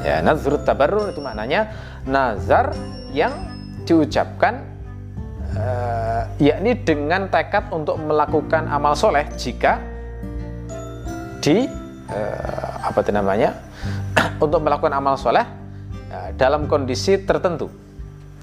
Ya, 0.04 0.22
nazrut 0.22 0.62
tabarrur 0.62 1.10
itu 1.10 1.18
maknanya 1.18 1.74
nazar 2.06 2.76
yang 3.10 3.34
diucapkan 3.82 4.77
uh, 5.56 6.22
yakni 6.42 6.76
dengan 6.82 7.30
tekad 7.32 7.70
untuk 7.72 7.96
melakukan 8.00 8.68
amal 8.68 8.92
soleh 8.98 9.24
jika 9.38 9.80
di 11.40 11.64
uh, 12.10 12.72
apa 12.84 12.98
itu 13.00 13.12
namanya 13.14 13.56
untuk 14.44 14.60
melakukan 14.60 14.92
amal 14.92 15.16
soleh 15.16 15.46
uh, 16.12 16.28
dalam 16.36 16.66
kondisi 16.66 17.20
tertentu. 17.22 17.70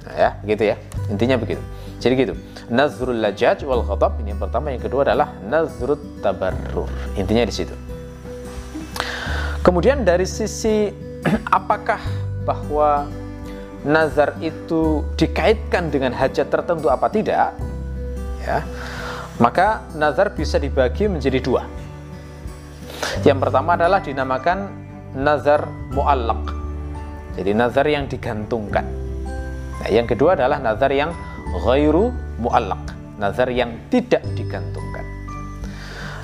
Nah, 0.05 0.15
ya, 0.15 0.29
gitu 0.45 0.63
ya. 0.69 0.75
Intinya 1.09 1.37
begitu. 1.37 1.61
Jadi 1.97 2.13
gitu. 2.17 2.33
Nazrul 2.69 3.17
lajaj 3.21 3.65
wal 3.65 3.81
khatab 3.85 4.21
ini 4.21 4.33
yang 4.33 4.41
pertama, 4.41 4.69
yang 4.69 4.81
kedua 4.81 5.01
adalah 5.05 5.33
nazrut 5.45 6.01
tabarrur. 6.21 6.89
Intinya 7.17 7.45
di 7.45 7.53
situ. 7.53 7.73
Kemudian 9.65 10.05
dari 10.05 10.29
sisi 10.29 10.93
apakah 11.57 11.97
bahwa 12.45 13.09
nazar 13.85 14.33
itu 14.41 15.05
dikaitkan 15.15 15.93
dengan 15.93 16.11
hajat 16.11 16.49
tertentu 16.49 16.89
apa 16.89 17.05
tidak? 17.13 17.53
Ya. 18.41 18.65
Maka 19.37 19.85
nazar 19.93 20.33
bisa 20.33 20.57
dibagi 20.57 21.05
menjadi 21.05 21.39
dua. 21.39 21.63
Yang 23.21 23.47
pertama 23.47 23.77
adalah 23.77 24.01
dinamakan 24.01 24.73
nazar 25.13 25.69
muallak. 25.93 26.51
Jadi 27.37 27.51
nazar 27.53 27.85
yang 27.85 28.09
digantungkan. 28.09 28.85
Nah, 29.79 29.89
yang 29.91 30.07
kedua 30.09 30.33
adalah 30.39 30.57
nazar 30.57 30.89
yang 30.89 31.11
ghairu 31.67 32.09
muallak, 32.39 32.79
nazar 33.19 33.51
yang 33.51 33.75
tidak 33.91 34.23
digantungkan. 34.33 35.03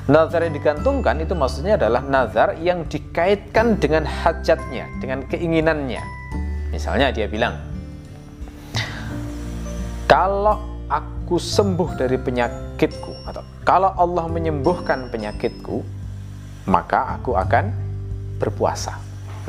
Nazar 0.09 0.47
yang 0.47 0.55
digantungkan 0.55 1.19
itu 1.19 1.35
maksudnya 1.37 1.77
adalah 1.77 2.01
nazar 2.01 2.57
yang 2.57 2.87
dikaitkan 2.87 3.77
dengan 3.77 4.07
hajatnya, 4.07 4.87
dengan 5.03 5.23
keinginannya. 5.27 6.20
Misalnya 6.71 7.11
dia 7.11 7.27
bilang, 7.27 7.59
kalau 10.07 10.87
aku 10.87 11.35
sembuh 11.35 11.99
dari 11.99 12.15
penyakitku 12.15 13.27
atau 13.27 13.43
kalau 13.61 13.91
Allah 13.93 14.25
menyembuhkan 14.31 15.11
penyakitku, 15.11 15.83
maka 16.71 17.19
aku 17.19 17.35
akan 17.35 17.69
berpuasa. 18.39 18.97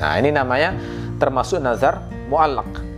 Nah, 0.02 0.18
ini 0.18 0.34
namanya 0.34 0.74
termasuk 1.22 1.62
nazar 1.62 2.02
muallak 2.26 2.92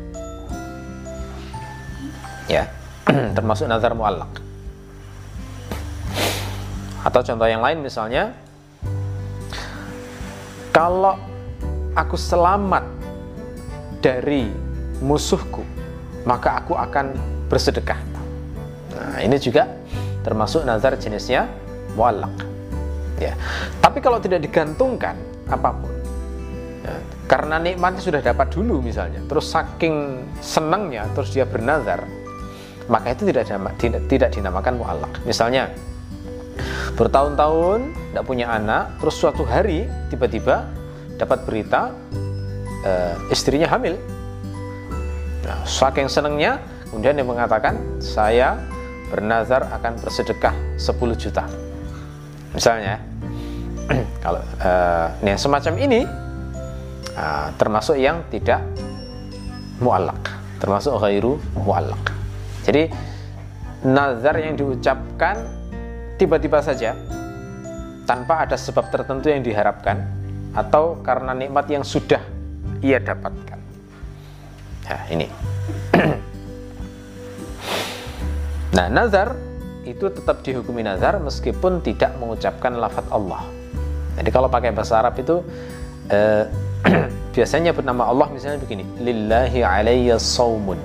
ya 2.48 2.68
termasuk 3.36 3.68
nazar 3.68 3.92
muallak 3.96 4.30
atau 7.04 7.20
contoh 7.20 7.48
yang 7.48 7.60
lain 7.60 7.84
misalnya 7.84 8.32
kalau 10.72 11.20
aku 11.92 12.16
selamat 12.16 12.84
dari 14.04 14.52
musuhku 15.00 15.64
maka 16.28 16.60
aku 16.60 16.76
akan 16.76 17.16
bersedekah. 17.48 17.96
Nah 18.92 19.24
ini 19.24 19.40
juga 19.40 19.64
termasuk 20.20 20.68
nazar 20.68 21.00
jenisnya 21.00 21.48
muallak. 21.96 22.32
Ya. 23.16 23.32
Tapi 23.80 24.04
kalau 24.04 24.20
tidak 24.20 24.44
digantungkan 24.44 25.16
apa 25.48 25.70
pun 25.72 25.92
ya, 26.84 26.96
karena 27.28 27.56
nikmatnya 27.60 28.00
sudah 28.00 28.20
dapat 28.20 28.48
dulu 28.52 28.80
misalnya 28.80 29.20
terus 29.28 29.48
saking 29.52 30.24
senangnya 30.40 31.04
terus 31.12 31.36
dia 31.36 31.44
bernazar 31.44 32.04
maka 32.88 33.12
itu 33.12 33.28
tidak 33.28 33.48
tidak, 33.76 34.02
tidak 34.08 34.30
dinamakan 34.32 34.80
mu'alak 34.80 35.12
misalnya 35.28 35.68
bertahun-tahun 36.96 37.92
tidak 37.92 38.24
punya 38.24 38.46
anak 38.52 38.96
terus 39.00 39.20
suatu 39.20 39.44
hari 39.44 39.84
tiba-tiba 40.08 40.64
dapat 41.20 41.44
berita 41.44 41.92
uh, 42.84 43.16
istrinya 43.32 43.66
hamil. 43.68 43.98
Nah, 45.44 45.60
saking 45.66 46.08
senangnya 46.08 46.60
kemudian 46.88 47.16
dia 47.16 47.26
mengatakan 47.26 48.00
saya 48.00 48.56
bernazar 49.10 49.68
akan 49.68 50.00
bersedekah 50.00 50.54
10 50.76 50.94
juta. 51.16 51.44
Misalnya 52.54 53.02
kalau 54.24 54.40
uh, 54.40 55.36
semacam 55.36 55.74
ini 55.80 56.00
uh, 57.16 57.48
termasuk 57.56 57.96
yang 58.00 58.24
tidak 58.30 58.62
mu'alak 59.82 60.18
termasuk 60.62 60.96
ghairu 61.02 61.36
mu'alak 61.58 62.14
jadi 62.64 62.88
nazar 63.84 64.40
yang 64.40 64.56
diucapkan 64.56 65.44
tiba-tiba 66.16 66.62
saja 66.64 66.96
tanpa 68.08 68.48
ada 68.48 68.56
sebab 68.56 68.88
tertentu 68.88 69.28
yang 69.28 69.44
diharapkan 69.44 70.04
atau 70.54 71.02
karena 71.02 71.34
nikmat 71.34 71.66
yang 71.68 71.82
sudah 71.82 72.22
ia 72.84 73.00
dapatkan. 73.00 73.56
Nah, 74.84 75.02
ini. 75.08 75.26
nah, 78.76 78.86
nazar 78.92 79.32
itu 79.88 80.12
tetap 80.12 80.44
dihukumi 80.44 80.84
nazar 80.84 81.16
meskipun 81.24 81.80
tidak 81.80 82.12
mengucapkan 82.20 82.76
lafaz 82.76 83.08
Allah. 83.08 83.48
Jadi 84.20 84.28
kalau 84.28 84.52
pakai 84.52 84.76
bahasa 84.76 85.00
Arab 85.00 85.16
itu 85.16 85.40
eh, 86.12 86.44
biasanya 87.34 87.72
bernama 87.72 88.12
Allah 88.12 88.28
misalnya 88.28 88.60
begini, 88.60 88.84
lillahi 89.00 89.64
alayya 89.64 90.20
saumun 90.20 90.76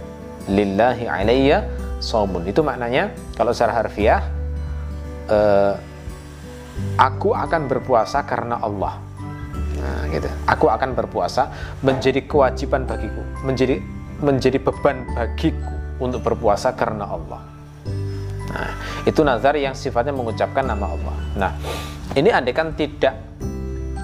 lillahi 0.49 1.05
alayya 1.05 1.69
somun 2.01 2.47
itu 2.49 2.65
maknanya 2.65 3.13
kalau 3.37 3.53
secara 3.53 3.85
harfiah 3.85 4.25
uh, 5.29 5.77
aku 6.97 7.37
akan 7.37 7.69
berpuasa 7.69 8.25
karena 8.25 8.57
Allah 8.57 8.97
nah 9.79 10.05
gitu. 10.11 10.27
Aku 10.45 10.67
akan 10.67 10.93
berpuasa 10.93 11.49
menjadi 11.81 12.23
kewajiban 12.27 12.83
bagiku 12.83 13.23
menjadi 13.47 13.79
menjadi 14.19 14.59
beban 14.59 15.07
bagiku 15.15 15.71
untuk 15.99 16.23
berpuasa 16.23 16.75
karena 16.75 17.07
Allah. 17.07 17.41
Nah 18.49 18.71
itu 19.07 19.21
nazar 19.23 19.55
yang 19.55 19.75
sifatnya 19.75 20.11
mengucapkan 20.11 20.67
nama 20.67 20.85
Allah. 20.91 21.15
Nah 21.39 21.51
ini 22.17 22.29
andekan 22.33 22.75
tidak 22.75 23.15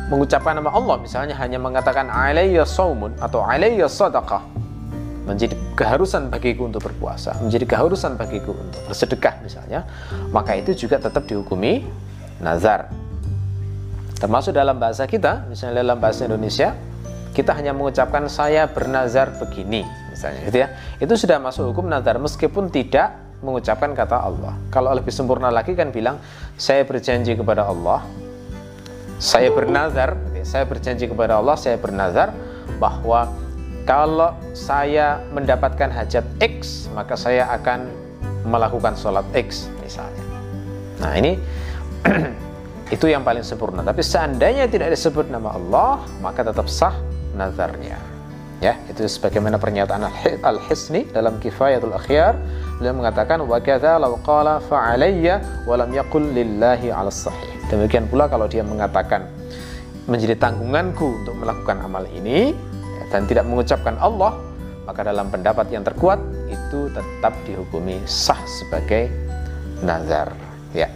mengucapkan 0.05 0.53
nama 0.53 0.69
Allah 0.69 1.01
misalnya 1.01 1.33
hanya 1.41 1.57
mengatakan 1.57 2.07
alayya 2.13 2.61
saumun 2.61 3.17
atau 3.17 3.41
alayya 3.41 3.89
sadaqah 3.89 4.45
menjadi 5.25 5.57
keharusan 5.73 6.29
bagiku 6.29 6.69
untuk 6.69 6.85
berpuasa, 6.85 7.33
menjadi 7.41 7.65
keharusan 7.65 8.13
bagiku 8.13 8.53
untuk 8.53 8.77
bersedekah 8.85 9.41
misalnya, 9.41 9.89
maka 10.29 10.53
itu 10.53 10.85
juga 10.85 11.01
tetap 11.01 11.25
dihukumi 11.25 11.81
nazar. 12.39 12.93
Termasuk 14.15 14.55
dalam 14.55 14.79
bahasa 14.79 15.03
kita, 15.03 15.43
misalnya 15.51 15.83
dalam 15.83 15.99
bahasa 15.99 16.23
Indonesia, 16.23 16.71
kita 17.35 17.51
hanya 17.51 17.75
mengucapkan 17.75 18.31
saya 18.31 18.63
bernazar 18.71 19.35
begini, 19.35 19.83
misalnya 20.07 20.39
gitu 20.47 20.57
ya. 20.63 20.67
Itu 21.03 21.13
sudah 21.19 21.35
masuk 21.43 21.75
hukum 21.75 21.91
nazar 21.91 22.15
meskipun 22.15 22.71
tidak 22.71 23.11
mengucapkan 23.43 23.91
kata 23.91 24.23
Allah. 24.23 24.55
Kalau 24.71 24.95
lebih 24.95 25.11
sempurna 25.11 25.51
lagi 25.51 25.75
kan 25.75 25.91
bilang 25.91 26.17
saya 26.55 26.87
berjanji 26.87 27.35
kepada 27.35 27.67
Allah, 27.67 28.07
saya 29.19 29.51
bernazar, 29.51 30.15
saya 30.47 30.63
berjanji 30.63 31.11
kepada 31.11 31.35
Allah, 31.43 31.59
saya 31.59 31.75
bernazar 31.75 32.31
bahwa 32.79 33.27
kalau 33.83 34.33
saya 34.55 35.21
mendapatkan 35.35 35.91
hajat 35.91 36.25
X, 36.39 36.87
maka 36.95 37.19
saya 37.19 37.51
akan 37.51 37.91
melakukan 38.47 38.95
sholat 38.95 39.27
X 39.35 39.67
misalnya. 39.83 40.23
Nah 41.03 41.13
ini 41.19 41.35
itu 42.93 43.09
yang 43.09 43.25
paling 43.25 43.41
sempurna. 43.41 43.81
Tapi 43.81 44.05
seandainya 44.05 44.69
tidak 44.69 44.93
disebut 44.93 45.29
nama 45.29 45.57
Allah, 45.57 46.05
maka 46.21 46.45
tetap 46.45 46.69
sah 46.69 46.93
nazarnya. 47.33 47.97
Ya, 48.63 48.79
itu 48.87 49.03
sebagaimana 49.03 49.59
pernyataan 49.59 50.07
Al-Hisni 50.41 51.11
dalam 51.11 51.37
Kifayatul 51.43 51.91
Akhyar, 51.91 52.39
beliau 52.79 52.95
mengatakan 52.95 53.43
wa 53.43 53.59
kadza 53.59 53.99
law 53.99 54.15
qala 54.23 54.63
fa 54.63 54.95
alayya 54.95 55.43
wa 55.67 55.75
lam 55.75 55.91
yaqul 55.91 56.23
lillahi 56.23 56.87
'ala 56.89 57.11
sahih. 57.11 57.51
Demikian 57.67 58.07
pula 58.07 58.31
kalau 58.31 58.47
dia 58.47 58.63
mengatakan 58.63 59.27
menjadi 60.07 60.39
tanggunganku 60.39 61.25
untuk 61.25 61.35
melakukan 61.35 61.83
amal 61.83 62.07
ini, 62.13 62.55
dan 63.13 63.27
tidak 63.29 63.45
mengucapkan 63.45 63.97
Allah, 64.01 64.33
maka 64.85 65.01
dalam 65.01 65.29
pendapat 65.29 65.69
yang 65.73 65.83
terkuat 65.85 66.17
itu 66.49 66.89
tetap 66.93 67.33
dihukumi 67.45 68.01
sah 68.05 68.39
sebagai 68.45 69.09
nazar. 69.81 70.31
Ya. 70.71 70.89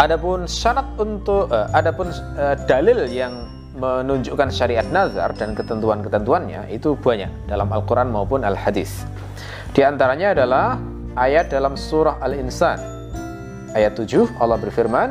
Adapun 0.00 0.48
syarat 0.48 0.86
untuk 0.96 1.50
uh, 1.52 1.68
adapun 1.76 2.08
uh, 2.38 2.56
dalil 2.64 3.04
yang 3.10 3.46
menunjukkan 3.76 4.50
syariat 4.50 4.84
nazar 4.88 5.32
dan 5.36 5.54
ketentuan-ketentuannya 5.54 6.68
itu 6.74 6.98
banyak 6.98 7.30
dalam 7.46 7.70
Al-Qur'an 7.70 8.10
maupun 8.12 8.42
Al-Hadis. 8.44 9.06
Di 9.70 9.86
antaranya 9.86 10.34
adalah 10.34 10.76
ayat 11.14 11.50
dalam 11.50 11.78
surah 11.78 12.18
Al-Insan 12.22 13.00
ayat 13.74 13.94
7 13.94 14.42
Allah 14.42 14.58
berfirman 14.58 15.08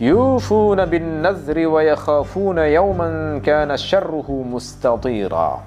yufuna 0.00 0.88
bin 0.88 1.20
nazri 1.20 1.68
wa 1.68 1.84
yakhafuna 1.84 2.68
yawman 2.68 3.44
kana 3.44 3.76
syarruhu 3.76 4.44
mustatira 4.44 5.60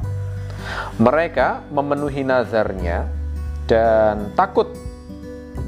mereka 0.98 1.62
memenuhi 1.70 2.26
nazarnya 2.26 3.06
dan 3.70 4.34
takut 4.34 4.74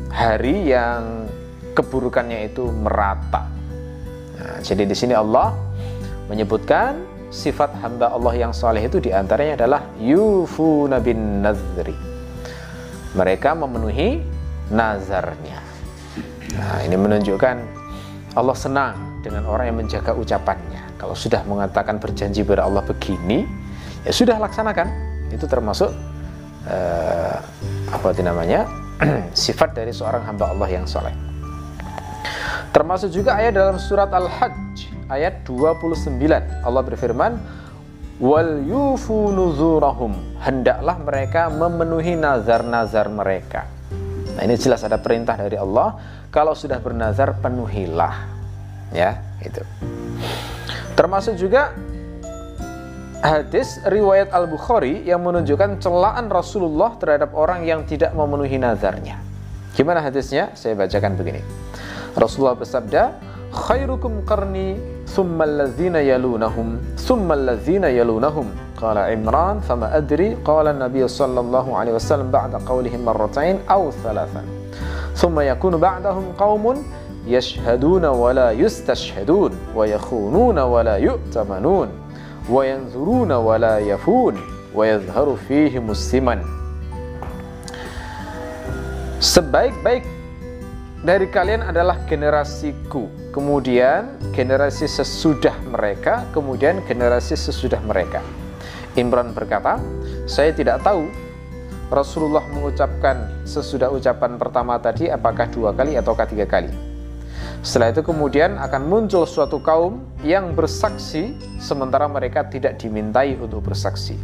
hari 0.09 0.73
yang 0.73 1.29
keburukannya 1.77 2.49
itu 2.49 2.65
merata. 2.73 3.45
Nah, 4.41 4.57
jadi 4.65 4.89
di 4.89 4.97
sini 4.97 5.13
Allah 5.13 5.53
menyebutkan 6.25 6.97
sifat 7.29 7.77
hamba 7.85 8.09
Allah 8.09 8.33
yang 8.33 8.51
soleh 8.55 8.81
itu 8.81 8.97
di 8.97 9.13
antaranya 9.13 9.61
adalah 9.61 9.81
yufuna 10.01 10.97
bin 10.97 11.45
nazri. 11.45 11.93
Mereka 13.13 13.53
memenuhi 13.53 14.25
nazarnya. 14.73 15.61
Nah, 16.57 16.81
ini 16.81 16.97
menunjukkan 16.97 17.55
Allah 18.33 18.57
senang 18.57 19.21
dengan 19.21 19.45
orang 19.45 19.69
yang 19.69 19.77
menjaga 19.85 20.17
ucapannya. 20.17 20.97
Kalau 20.97 21.13
sudah 21.13 21.45
mengatakan 21.45 22.01
berjanji 22.01 22.41
pada 22.41 22.65
Allah 22.65 22.81
begini, 22.81 23.45
ya 24.01 24.11
sudah 24.13 24.41
laksanakan. 24.41 24.87
Itu 25.29 25.45
termasuk 25.45 25.91
uh, 26.65 27.37
apa 27.91 28.07
itu 28.15 28.23
namanya 28.23 28.65
sifat 29.35 29.75
dari 29.75 29.91
seorang 29.91 30.23
hamba 30.25 30.53
Allah 30.53 30.69
yang 30.71 30.87
soleh. 30.87 31.26
Termasuk 32.71 33.09
juga 33.09 33.39
ayat 33.39 33.57
dalam 33.57 33.77
surat 33.81 34.11
Al-Hajj 34.11 35.09
ayat 35.09 35.41
29. 35.47 36.45
Allah 36.61 36.81
berfirman, 36.83 37.31
"Wal 38.21 38.63
yufu 38.67 39.33
nuzurahum." 39.33 40.39
Hendaklah 40.43 40.97
mereka 41.01 41.49
memenuhi 41.49 42.13
nazar-nazar 42.13 43.09
mereka. 43.09 43.65
Nah, 44.37 44.45
ini 44.45 44.53
jelas 44.53 44.85
ada 44.85 45.01
perintah 45.01 45.33
dari 45.33 45.57
Allah, 45.57 45.97
kalau 46.29 46.53
sudah 46.53 46.77
bernazar 46.77 47.33
penuhilah. 47.41 48.13
Ya, 48.93 49.25
itu. 49.41 49.65
Termasuk 50.93 51.33
juga 51.37 51.73
hadis 53.21 53.81
riwayat 53.85 54.29
Al-Bukhari 54.29 55.01
yang 55.09 55.25
menunjukkan 55.25 55.81
celaan 55.81 56.29
Rasulullah 56.29 56.93
terhadap 57.01 57.33
orang 57.33 57.65
yang 57.65 57.81
tidak 57.89 58.13
memenuhi 58.13 58.61
nazarnya. 58.61 59.17
Gimana 59.73 60.01
hadisnya? 60.01 60.53
Saya 60.57 60.73
bacakan 60.73 61.17
begini. 61.17 61.41
Rasulullah 62.17 62.57
bersabda, 62.57 63.21
"Khairukum 63.53 64.25
qarni 64.25 64.81
thumma 65.05 65.45
allazina 65.45 66.01
yalunahum 66.01 66.81
thumma 66.97 67.37
allazina 67.37 67.93
yalunahum." 67.93 68.49
Qala 68.73 69.13
Imran, 69.13 69.61
"Fama 69.61 69.93
adri." 69.93 70.33
Qala 70.41 70.73
Nabi 70.73 71.05
sallallahu 71.05 71.77
alaihi 71.77 71.93
wasallam 71.93 72.33
ba'da 72.33 72.57
qawlihim 72.65 73.05
marratain 73.05 73.61
aw 73.69 73.93
thalathan. 74.01 74.49
Thumma 75.13 75.45
yakunu 75.45 75.77
ba'dahum 75.77 76.33
qaumun 76.33 76.81
yashhaduna 77.29 78.09
wa 78.09 78.33
la 78.33 78.49
yustashhadun 78.49 79.53
wa 79.77 79.85
yakhununa 79.85 80.65
wa 80.65 80.81
la 80.81 80.97
yu'tamanun 80.97 81.89
wa 82.49 82.61
yanzuruna 82.65 83.37
wa 83.37 83.61
la 83.61 83.77
yafun 83.77 84.41
wa 84.73 84.81
yadhharu 84.89 85.37
fihi 85.45 85.77
musliman. 85.77 86.41
Sebaik-baik 89.21 90.16
dari 91.07 91.31
kalian 91.31 91.63
adalah 91.63 92.03
generasiku, 92.03 93.07
kemudian 93.31 94.19
generasi 94.35 94.91
sesudah 94.91 95.55
mereka, 95.71 96.27
kemudian 96.35 96.83
generasi 96.83 97.39
sesudah 97.39 97.79
mereka. 97.79 98.19
Imran 98.99 99.31
berkata, 99.31 99.79
saya 100.27 100.51
tidak 100.51 100.83
tahu 100.83 101.07
Rasulullah 101.87 102.43
mengucapkan 102.51 103.47
sesudah 103.47 103.87
ucapan 103.87 104.35
pertama 104.35 104.75
tadi 104.83 105.07
apakah 105.07 105.47
dua 105.47 105.71
kali 105.71 105.95
ataukah 105.95 106.27
tiga 106.27 106.43
kali. 106.43 106.67
Setelah 107.63 107.95
itu 107.95 108.03
kemudian 108.03 108.59
akan 108.59 108.83
muncul 108.91 109.23
suatu 109.23 109.63
kaum 109.63 110.03
yang 110.27 110.51
bersaksi 110.59 111.39
sementara 111.55 112.11
mereka 112.11 112.43
tidak 112.51 112.83
dimintai 112.83 113.39
untuk 113.39 113.63
bersaksi. 113.63 114.19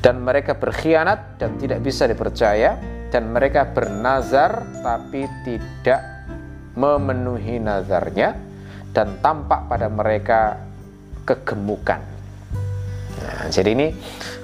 Dan 0.00 0.24
mereka 0.24 0.56
berkhianat 0.56 1.36
dan 1.36 1.60
tidak 1.60 1.84
bisa 1.84 2.08
dipercaya 2.08 2.80
dan 3.08 3.32
mereka 3.32 3.64
bernazar 3.64 4.64
tapi 4.84 5.24
tidak 5.44 6.00
memenuhi 6.76 7.58
nazarnya 7.58 8.36
dan 8.92 9.18
tampak 9.24 9.66
pada 9.68 9.88
mereka 9.88 10.60
kegemukan. 11.24 12.00
Nah, 13.18 13.50
jadi 13.50 13.74
ini 13.74 13.90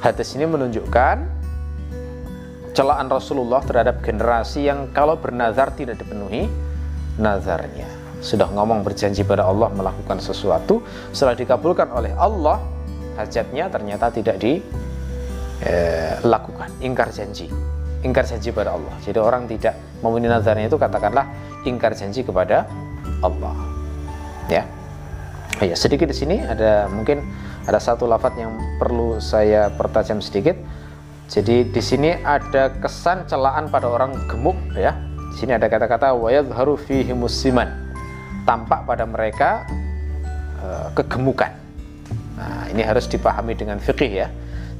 hadis 0.02 0.34
ini 0.36 0.44
menunjukkan 0.48 1.16
celaan 2.74 3.06
Rasulullah 3.06 3.62
terhadap 3.62 4.02
generasi 4.02 4.66
yang 4.66 4.90
kalau 4.90 5.14
bernazar 5.16 5.70
tidak 5.78 6.02
dipenuhi 6.02 6.50
nazarnya. 7.20 7.86
Sudah 8.24 8.48
ngomong 8.50 8.82
berjanji 8.82 9.20
pada 9.22 9.44
Allah 9.44 9.68
melakukan 9.70 10.16
sesuatu, 10.18 10.80
setelah 11.12 11.36
dikabulkan 11.36 11.92
oleh 11.92 12.10
Allah, 12.16 12.56
hajatnya 13.20 13.68
ternyata 13.68 14.08
tidak 14.10 14.40
dilakukan, 14.40 14.80
eh, 16.80 16.86
ingkar 16.88 17.12
janji 17.12 17.52
ingkar 18.04 18.28
janji 18.28 18.52
pada 18.52 18.76
Allah. 18.76 18.94
Jadi 19.00 19.18
orang 19.18 19.48
tidak 19.48 19.74
memenuhi 20.04 20.30
nazarnya 20.30 20.68
itu 20.68 20.76
katakanlah 20.76 21.26
ingkar 21.64 21.96
janji 21.96 22.20
kepada 22.20 22.68
Allah. 23.24 23.56
Ya. 24.46 24.68
Ya, 25.64 25.74
sedikit 25.78 26.12
di 26.12 26.16
sini 26.16 26.44
ada 26.44 26.90
mungkin 26.92 27.24
ada 27.64 27.80
satu 27.80 28.04
lafat 28.04 28.36
yang 28.36 28.52
perlu 28.76 29.16
saya 29.18 29.72
pertajam 29.72 30.20
sedikit. 30.20 30.54
Jadi 31.24 31.72
di 31.72 31.82
sini 31.82 32.12
ada 32.20 32.68
kesan 32.68 33.24
celaan 33.24 33.72
pada 33.72 33.88
orang 33.88 34.28
gemuk 34.28 34.58
ya. 34.76 34.92
Di 35.32 35.36
sini 35.40 35.56
ada 35.56 35.66
kata-kata 35.66 36.12
wayadharu 36.12 36.76
fihi 36.76 37.16
musiman. 37.16 37.72
Tampak 38.44 38.84
pada 38.84 39.08
mereka 39.08 39.64
uh, 40.60 40.92
kegemukan. 40.92 41.56
Nah, 42.36 42.68
ini 42.68 42.84
harus 42.84 43.08
dipahami 43.08 43.56
dengan 43.56 43.80
fikih 43.80 44.12
ya 44.12 44.28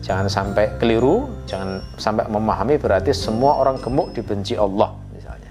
jangan 0.05 0.29
sampai 0.29 0.77
keliru 0.77 1.33
jangan 1.49 1.81
sampai 1.97 2.29
memahami 2.29 2.77
berarti 2.77 3.17
semua 3.17 3.57
orang 3.57 3.81
gemuk 3.81 4.13
dibenci 4.13 4.53
Allah 4.55 4.93
misalnya. 5.17 5.51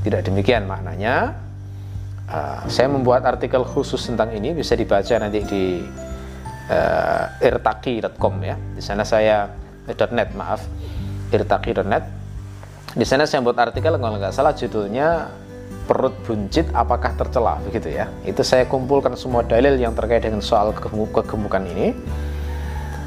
Tidak 0.00 0.20
demikian 0.24 0.64
maknanya. 0.64 1.36
Uh, 2.32 2.64
saya 2.72 2.88
membuat 2.88 3.28
artikel 3.28 3.60
khusus 3.60 4.00
tentang 4.08 4.32
ini 4.32 4.56
bisa 4.56 4.72
dibaca 4.72 5.12
nanti 5.20 5.44
di 5.44 5.64
uh, 6.72 7.24
irtaki.com 7.44 8.34
ya. 8.40 8.56
Di 8.56 8.80
sana 8.80 9.04
saya 9.04 9.52
eh, 9.84 10.08
.net 10.16 10.32
maaf 10.32 10.64
irtaki.net 11.28 12.22
di 12.92 13.08
sana 13.08 13.24
saya 13.24 13.40
buat 13.40 13.56
artikel 13.56 13.96
kalau 13.96 14.16
nggak 14.20 14.36
salah 14.36 14.52
judulnya 14.52 15.32
perut 15.88 16.12
buncit 16.28 16.68
apakah 16.72 17.12
tercela 17.16 17.60
begitu 17.68 17.92
ya. 17.92 18.08
Itu 18.24 18.40
saya 18.40 18.64
kumpulkan 18.64 19.16
semua 19.20 19.44
dalil 19.44 19.76
yang 19.76 19.92
terkait 19.92 20.24
dengan 20.24 20.40
soal 20.40 20.72
kegemukan 20.76 21.64
ini 21.68 21.92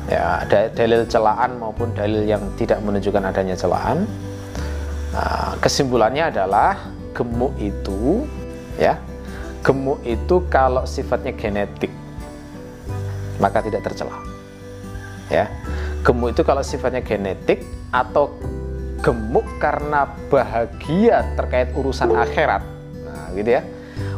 ya 0.05 0.45
ada 0.45 0.69
dalil 0.69 1.05
celaan 1.09 1.57
maupun 1.57 1.93
dalil 1.97 2.25
yang 2.25 2.41
tidak 2.59 2.81
menunjukkan 2.81 3.23
adanya 3.25 3.55
celaan. 3.57 4.05
Nah, 5.15 5.55
kesimpulannya 5.63 6.27
adalah 6.29 6.91
gemuk 7.15 7.55
itu 7.55 8.27
ya 8.75 8.99
gemuk 9.63 10.03
itu 10.03 10.43
kalau 10.51 10.83
sifatnya 10.83 11.31
genetik 11.31 11.89
maka 13.39 13.63
tidak 13.63 13.83
tercela 13.83 14.15
ya. 15.31 15.47
Gemuk 16.05 16.37
itu 16.37 16.45
kalau 16.45 16.61
sifatnya 16.61 17.01
genetik 17.01 17.65
atau 17.89 18.29
gemuk 19.05 19.45
karena 19.61 20.09
bahagia 20.33 21.21
terkait 21.37 21.69
urusan 21.77 22.09
akhirat 22.17 22.65
nah 23.05 23.29
gitu 23.37 23.53
ya 23.53 23.61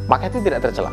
maka 0.08 0.32
itu 0.32 0.40
tidak 0.40 0.64
tercela 0.64 0.88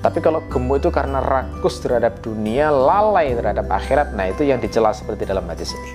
tapi 0.00 0.24
kalau 0.24 0.40
gemuk 0.48 0.80
itu 0.80 0.88
karena 0.88 1.20
rakus 1.20 1.76
terhadap 1.84 2.24
dunia, 2.24 2.72
lalai 2.72 3.36
terhadap 3.36 3.68
akhirat, 3.68 4.16
nah 4.16 4.32
itu 4.32 4.48
yang 4.48 4.56
dicela 4.56 4.96
seperti 4.96 5.28
dalam 5.28 5.44
hadis 5.44 5.76
ini. 5.76 5.92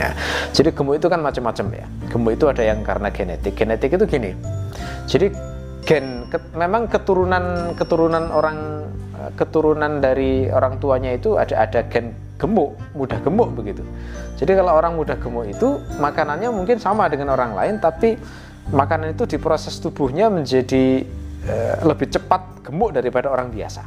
Ya. 0.00 0.16
Jadi 0.56 0.72
gemuk 0.72 0.96
itu 0.96 1.12
kan 1.12 1.20
macam-macam 1.20 1.66
ya. 1.76 1.86
Gemuk 2.08 2.32
itu 2.32 2.48
ada 2.48 2.64
yang 2.64 2.80
karena 2.80 3.12
genetik. 3.12 3.52
Genetik 3.52 3.92
itu 3.92 4.04
gini. 4.08 4.32
Jadi 5.04 5.28
gen 5.84 6.24
ke, 6.32 6.40
memang 6.56 6.88
keturunan 6.88 7.76
keturunan 7.76 8.32
orang 8.32 8.88
eh, 9.20 9.30
keturunan 9.36 10.00
dari 10.00 10.48
orang 10.48 10.80
tuanya 10.80 11.12
itu 11.12 11.36
ada 11.36 11.60
ada 11.60 11.84
gen 11.92 12.16
gemuk, 12.40 12.72
mudah 12.96 13.20
gemuk 13.20 13.52
begitu. 13.52 13.84
Jadi 14.40 14.56
kalau 14.56 14.72
orang 14.80 14.96
mudah 14.96 15.20
gemuk 15.20 15.44
itu 15.44 15.76
makanannya 16.00 16.48
mungkin 16.48 16.80
sama 16.80 17.04
dengan 17.12 17.36
orang 17.36 17.52
lain 17.52 17.76
tapi 17.76 18.16
makanan 18.72 19.12
itu 19.12 19.28
diproses 19.28 19.76
tubuhnya 19.76 20.32
menjadi 20.32 21.04
Eh, 21.40 21.76
lebih 21.88 22.12
cepat 22.12 22.60
gemuk 22.60 22.92
daripada 22.92 23.32
orang 23.32 23.48
biasa. 23.48 23.80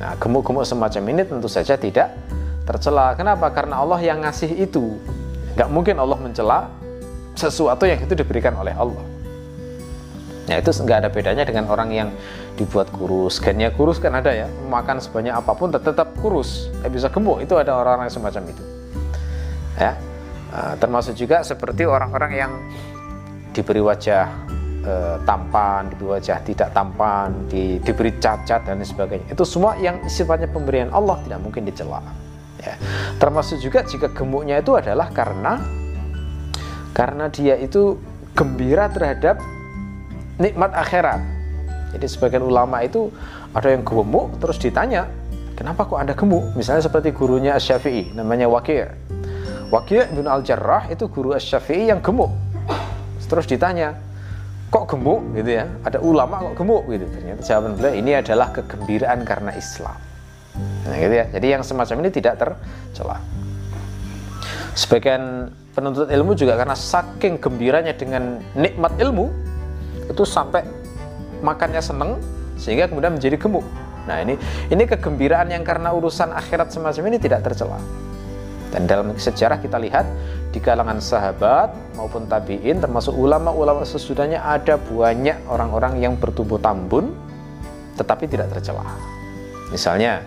Nah, 0.00 0.14
gemuk-gemuk 0.22 0.62
semacam 0.62 1.02
ini 1.10 1.22
tentu 1.26 1.50
saja 1.50 1.74
tidak 1.74 2.14
tercela. 2.62 3.12
Kenapa? 3.18 3.50
Karena 3.50 3.82
Allah 3.82 3.98
yang 3.98 4.22
ngasih 4.22 4.54
itu. 4.54 4.96
Nggak 5.58 5.68
mungkin 5.68 5.98
Allah 5.98 6.14
mencela 6.14 6.70
sesuatu 7.34 7.90
yang 7.90 7.98
itu 7.98 8.14
diberikan 8.14 8.54
oleh 8.54 8.70
Allah. 8.70 9.02
Ya 10.46 10.62
itu 10.62 10.70
nggak 10.70 11.06
ada 11.06 11.10
bedanya 11.10 11.42
dengan 11.42 11.66
orang 11.66 11.90
yang 11.90 12.08
dibuat 12.54 12.86
kurus. 12.94 13.42
Gennya 13.42 13.74
kurus 13.74 13.98
kan 13.98 14.14
ada 14.14 14.30
ya, 14.30 14.46
makan 14.70 15.02
sebanyak 15.02 15.34
apa 15.34 15.52
pun 15.58 15.74
tetap 15.74 16.14
kurus, 16.22 16.70
eh, 16.86 16.90
bisa 16.90 17.10
gemuk. 17.10 17.42
Itu 17.42 17.58
ada 17.58 17.74
orang-orang 17.74 18.10
semacam 18.14 18.46
itu. 18.46 18.62
Ya, 19.74 19.96
uh, 20.52 20.74
termasuk 20.76 21.16
juga 21.16 21.40
seperti 21.40 21.88
orang-orang 21.88 22.32
yang 22.34 22.52
diberi 23.54 23.80
wajah 23.80 24.28
uh, 24.84 25.16
tampan, 25.24 25.92
diberi 25.92 26.16
wajah 26.16 26.38
tidak 26.44 26.70
tampan, 26.72 27.48
di, 27.48 27.80
diberi 27.80 28.16
cacat 28.16 28.64
dan 28.64 28.80
sebagainya. 28.80 29.32
Itu 29.32 29.44
semua 29.44 29.76
yang 29.80 30.04
sifatnya 30.08 30.48
pemberian 30.48 30.88
Allah 30.92 31.20
tidak 31.24 31.40
mungkin 31.44 31.68
dicela. 31.68 32.00
Ya. 32.60 32.76
Termasuk 33.16 33.60
juga 33.60 33.84
jika 33.88 34.12
gemuknya 34.12 34.60
itu 34.60 34.76
adalah 34.76 35.08
karena 35.08 35.60
karena 36.92 37.32
dia 37.32 37.56
itu 37.56 37.96
gembira 38.36 38.92
terhadap 38.92 39.40
nikmat 40.36 40.72
akhirat. 40.76 41.20
Jadi 41.96 42.06
sebagian 42.06 42.44
ulama 42.44 42.84
itu 42.84 43.08
ada 43.50 43.72
yang 43.72 43.82
gemuk 43.82 44.38
terus 44.38 44.60
ditanya, 44.62 45.10
kenapa 45.58 45.88
kok 45.88 45.98
anda 45.98 46.14
gemuk? 46.14 46.54
Misalnya 46.54 46.86
seperti 46.86 47.10
gurunya 47.10 47.58
Asy-Syafi'i, 47.58 48.14
namanya 48.14 48.46
Waqi'. 48.46 48.86
Waqi' 49.70 50.14
bin 50.14 50.26
Al-Jarrah 50.26 50.86
itu 50.92 51.10
guru 51.10 51.34
Asy-Syafi'i 51.34 51.90
yang 51.90 51.98
gemuk. 51.98 52.30
Terus 53.26 53.46
ditanya, 53.46 53.94
kok 54.70 54.84
gemuk 54.86 55.20
gitu 55.34 55.50
ya? 55.60 55.66
Ada 55.82 55.98
ulama 55.98 56.50
kok 56.50 56.54
gemuk 56.62 56.86
gitu. 56.88 57.06
Ternyata 57.10 57.42
jawaban 57.42 57.72
beliau 57.76 57.94
ini 57.98 58.10
adalah 58.14 58.48
kegembiraan 58.54 59.20
karena 59.26 59.50
Islam. 59.58 59.98
Nah, 60.86 60.96
gitu 60.96 61.14
ya. 61.14 61.26
Jadi 61.30 61.46
yang 61.50 61.62
semacam 61.66 61.96
ini 62.06 62.10
tidak 62.14 62.34
tercela. 62.38 63.18
Sebagian 64.78 65.50
penuntut 65.74 66.06
ilmu 66.08 66.32
juga 66.38 66.54
karena 66.54 66.78
saking 66.78 67.42
gembiranya 67.42 67.94
dengan 67.94 68.38
nikmat 68.54 68.94
ilmu, 69.02 69.26
itu 70.06 70.22
sampai 70.22 70.62
makannya 71.42 71.82
seneng 71.82 72.18
sehingga 72.54 72.86
kemudian 72.86 73.16
menjadi 73.18 73.36
gemuk. 73.40 73.66
Nah 74.06 74.22
ini 74.22 74.34
ini 74.70 74.82
kegembiraan 74.86 75.52
yang 75.52 75.62
karena 75.66 75.92
urusan 75.92 76.32
akhirat 76.32 76.72
semacam 76.72 77.02
ini 77.14 77.18
tidak 77.18 77.46
tercela. 77.46 77.78
Dan 78.70 78.86
dalam 78.86 79.10
sejarah 79.18 79.58
kita 79.58 79.82
lihat 79.82 80.06
di 80.50 80.58
kalangan 80.58 80.98
sahabat 80.98 81.70
maupun 81.94 82.26
tabiin 82.26 82.82
termasuk 82.82 83.14
ulama-ulama 83.14 83.86
sesudahnya 83.86 84.42
ada 84.42 84.76
banyak 84.76 85.38
orang-orang 85.46 86.02
yang 86.02 86.18
bertubuh 86.18 86.58
tambun 86.58 87.14
tetapi 87.94 88.26
tidak 88.26 88.50
tercela. 88.50 88.82
Misalnya 89.70 90.26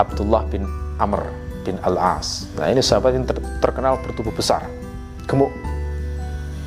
Abdullah 0.00 0.48
bin 0.48 0.64
Amr 0.96 1.28
bin 1.62 1.76
Al-As. 1.84 2.48
Nah 2.56 2.72
ini 2.72 2.80
sahabat 2.80 3.12
yang 3.12 3.28
ter 3.28 3.38
terkenal 3.60 4.00
bertubuh 4.00 4.32
besar, 4.32 4.64
gemuk. 5.28 5.52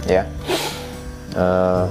Ya. 0.05 0.29
Uh, 1.35 1.89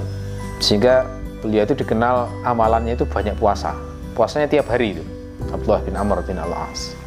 sehingga 0.63 1.05
beliau 1.45 1.61
itu 1.61 1.77
dikenal 1.77 2.25
amalannya 2.41 2.97
itu 2.97 3.05
banyak 3.05 3.37
puasa 3.37 3.77
puasanya 4.17 4.49
tiap 4.49 4.65
hari 4.73 4.97
itu 4.97 5.03
Abdullah 5.53 5.85
bin 5.85 5.93
Amr 5.93 6.25
bin 6.25 6.41
Al-As 6.41 6.97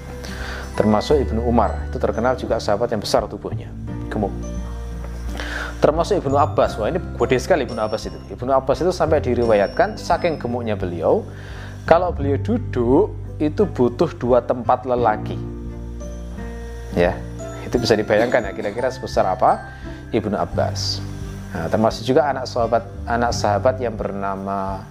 termasuk 0.79 1.19
Ibnu 1.19 1.43
Umar. 1.43 1.91
Itu 1.91 1.99
terkenal 1.99 2.39
juga 2.39 2.63
sahabat 2.63 2.95
yang 2.95 3.03
besar 3.03 3.27
tubuhnya. 3.27 3.67
Gemuk. 4.07 4.31
Termasuk 5.83 6.23
Ibnu 6.23 6.39
Abbas. 6.39 6.79
Wah 6.79 6.87
ini 6.87 7.03
gede 7.03 7.39
sekali 7.43 7.67
Ibnu 7.67 7.83
Abbas 7.83 8.07
itu. 8.07 8.19
Ibnu 8.31 8.55
Abbas 8.55 8.79
itu 8.79 8.95
sampai 8.95 9.19
diriwayatkan 9.19 9.99
saking 9.99 10.39
gemuknya 10.39 10.79
beliau 10.79 11.27
kalau 11.83 12.15
beliau 12.15 12.39
duduk 12.39 13.11
itu 13.43 13.67
butuh 13.67 14.11
dua 14.15 14.39
tempat 14.39 14.87
lelaki. 14.87 15.35
Ya 16.95 17.19
itu 17.67 17.77
bisa 17.77 17.99
dibayangkan 17.99 18.49
ya 18.49 18.53
kira-kira 18.55 18.89
sebesar 18.89 19.27
apa 19.27 19.75
Ibnu 20.15 20.39
Abbas. 20.39 21.03
Nah, 21.49 21.67
termasuk 21.67 22.07
juga 22.07 22.31
anak 22.31 22.47
sahabat 22.47 22.85
anak 23.03 23.33
sahabat 23.35 23.75
yang 23.83 23.99
bernama 23.99 24.87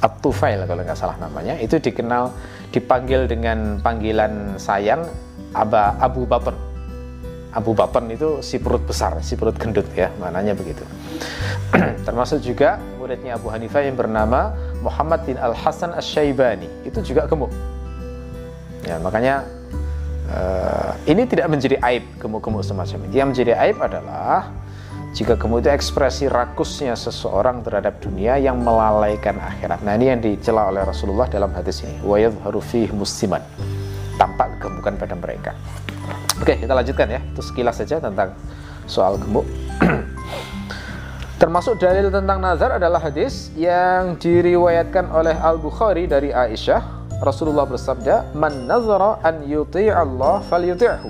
At-Tufail 0.00 0.64
kalau 0.64 0.80
nggak 0.84 0.96
salah 0.96 1.16
namanya. 1.20 1.56
Itu 1.60 1.76
dikenal 1.76 2.32
dipanggil 2.70 3.26
dengan 3.26 3.78
panggilan 3.82 4.56
sayang 4.56 5.06
Aba 5.54 5.98
Abu 5.98 6.26
Baton. 6.26 6.54
Abu 7.50 7.74
Baton 7.74 8.06
itu 8.14 8.38
si 8.46 8.62
perut 8.62 8.82
besar, 8.86 9.18
si 9.26 9.34
perut 9.34 9.58
gendut 9.58 9.86
ya, 9.98 10.06
mananya 10.22 10.54
begitu. 10.54 10.86
termasuk 12.06 12.42
juga 12.42 12.78
muridnya 12.98 13.38
Abu 13.38 13.50
Hanifah 13.50 13.82
yang 13.82 13.98
bernama 13.98 14.54
Muhammad 14.82 15.22
bin 15.26 15.38
Al 15.38 15.54
Hasan 15.54 15.94
Asy-Syaibani 15.94 16.66
itu 16.86 16.98
juga 17.02 17.26
gemuk. 17.26 17.50
Ya, 18.86 18.96
makanya 18.98 19.44
uh, 20.30 20.92
ini 21.06 21.26
tidak 21.28 21.46
menjadi 21.52 21.76
aib 21.84 22.04
gemuk-gemuk 22.18 22.64
semacam 22.64 23.06
ini. 23.06 23.14
Yang 23.18 23.28
menjadi 23.34 23.52
aib 23.66 23.76
adalah 23.78 24.50
jika 25.10 25.34
kemudian 25.34 25.74
ekspresi 25.74 26.30
rakusnya 26.30 26.94
seseorang 26.94 27.66
terhadap 27.66 27.98
dunia 27.98 28.38
yang 28.38 28.62
melalaikan 28.62 29.42
akhirat. 29.42 29.82
Nah 29.82 29.98
ini 29.98 30.06
yang 30.14 30.22
dicela 30.22 30.70
oleh 30.70 30.86
Rasulullah 30.86 31.26
dalam 31.26 31.50
hadis 31.50 31.82
ini. 31.82 31.98
Wayadharu 32.06 32.62
fih 32.62 32.94
musliman. 32.94 33.42
Tampak 34.14 34.62
kegemukan 34.62 34.94
pada 34.94 35.14
mereka. 35.18 35.50
Oke, 36.38 36.62
kita 36.62 36.70
lanjutkan 36.70 37.10
ya. 37.10 37.20
Itu 37.26 37.42
sekilas 37.42 37.82
saja 37.82 37.98
tentang 37.98 38.38
soal 38.86 39.18
gemuk. 39.18 39.42
Termasuk 41.42 41.82
dalil 41.82 42.12
tentang 42.12 42.38
nazar 42.38 42.78
adalah 42.78 43.02
hadis 43.02 43.50
yang 43.58 44.14
diriwayatkan 44.14 45.10
oleh 45.10 45.34
Al-Bukhari 45.34 46.06
dari 46.06 46.30
Aisyah. 46.30 47.02
Rasulullah 47.18 47.66
bersabda, 47.66 48.30
"Man 48.38 48.70
nazara 48.70 49.18
an 49.26 49.42
yuti' 49.42 49.90
Allah 49.90 50.38
falyuti'hu, 50.46 51.08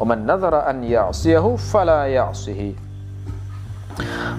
wa 0.00 0.04
man 0.04 0.26
nazara 0.26 0.66
an 0.66 0.82
ya'siyahu 0.82 1.60
fala 1.60 2.08
ya'sihi." 2.08 2.89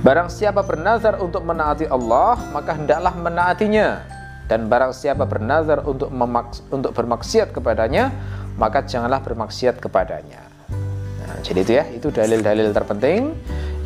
Barang 0.01 0.27
siapa 0.33 0.65
bernazar 0.65 1.21
untuk 1.21 1.45
menaati 1.45 1.85
Allah, 1.85 2.37
maka 2.49 2.73
hendaklah 2.73 3.13
menaatinya. 3.13 4.01
Dan 4.49 4.67
barang 4.67 4.91
siapa 4.91 5.23
bernazar 5.23 5.85
untuk 5.87 6.11
memaks 6.11 6.59
untuk 6.73 6.91
bermaksiat 6.91 7.55
kepadanya, 7.55 8.11
maka 8.59 8.83
janganlah 8.83 9.23
bermaksiat 9.23 9.79
kepadanya. 9.79 10.43
Nah, 11.23 11.39
jadi 11.39 11.59
itu 11.63 11.71
ya, 11.71 11.85
itu 11.87 12.07
dalil-dalil 12.11 12.75
terpenting 12.75 13.31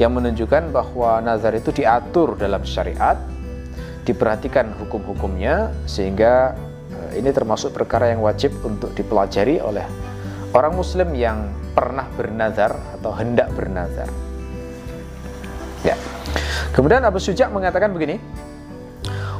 yang 0.02 0.12
menunjukkan 0.18 0.74
bahwa 0.74 1.22
nazar 1.22 1.54
itu 1.54 1.70
diatur 1.70 2.34
dalam 2.36 2.66
syariat, 2.66 3.20
diperhatikan 4.10 4.74
hukum-hukumnya 4.82 5.70
sehingga 5.86 6.58
eh, 6.90 7.22
ini 7.22 7.30
termasuk 7.30 7.72
perkara 7.72 8.10
yang 8.12 8.26
wajib 8.26 8.56
untuk 8.66 8.92
dipelajari 8.98 9.62
oleh 9.62 9.86
orang 10.56 10.74
muslim 10.74 11.12
yang 11.14 11.52
pernah 11.76 12.08
bernazar 12.16 12.74
atau 12.96 13.12
hendak 13.12 13.52
bernazar. 13.54 14.08
Ya. 15.86 15.94
Kemudian 16.74 17.06
Abu 17.06 17.22
Syuja 17.22 17.46
mengatakan 17.48 17.94
begini, 17.94 18.18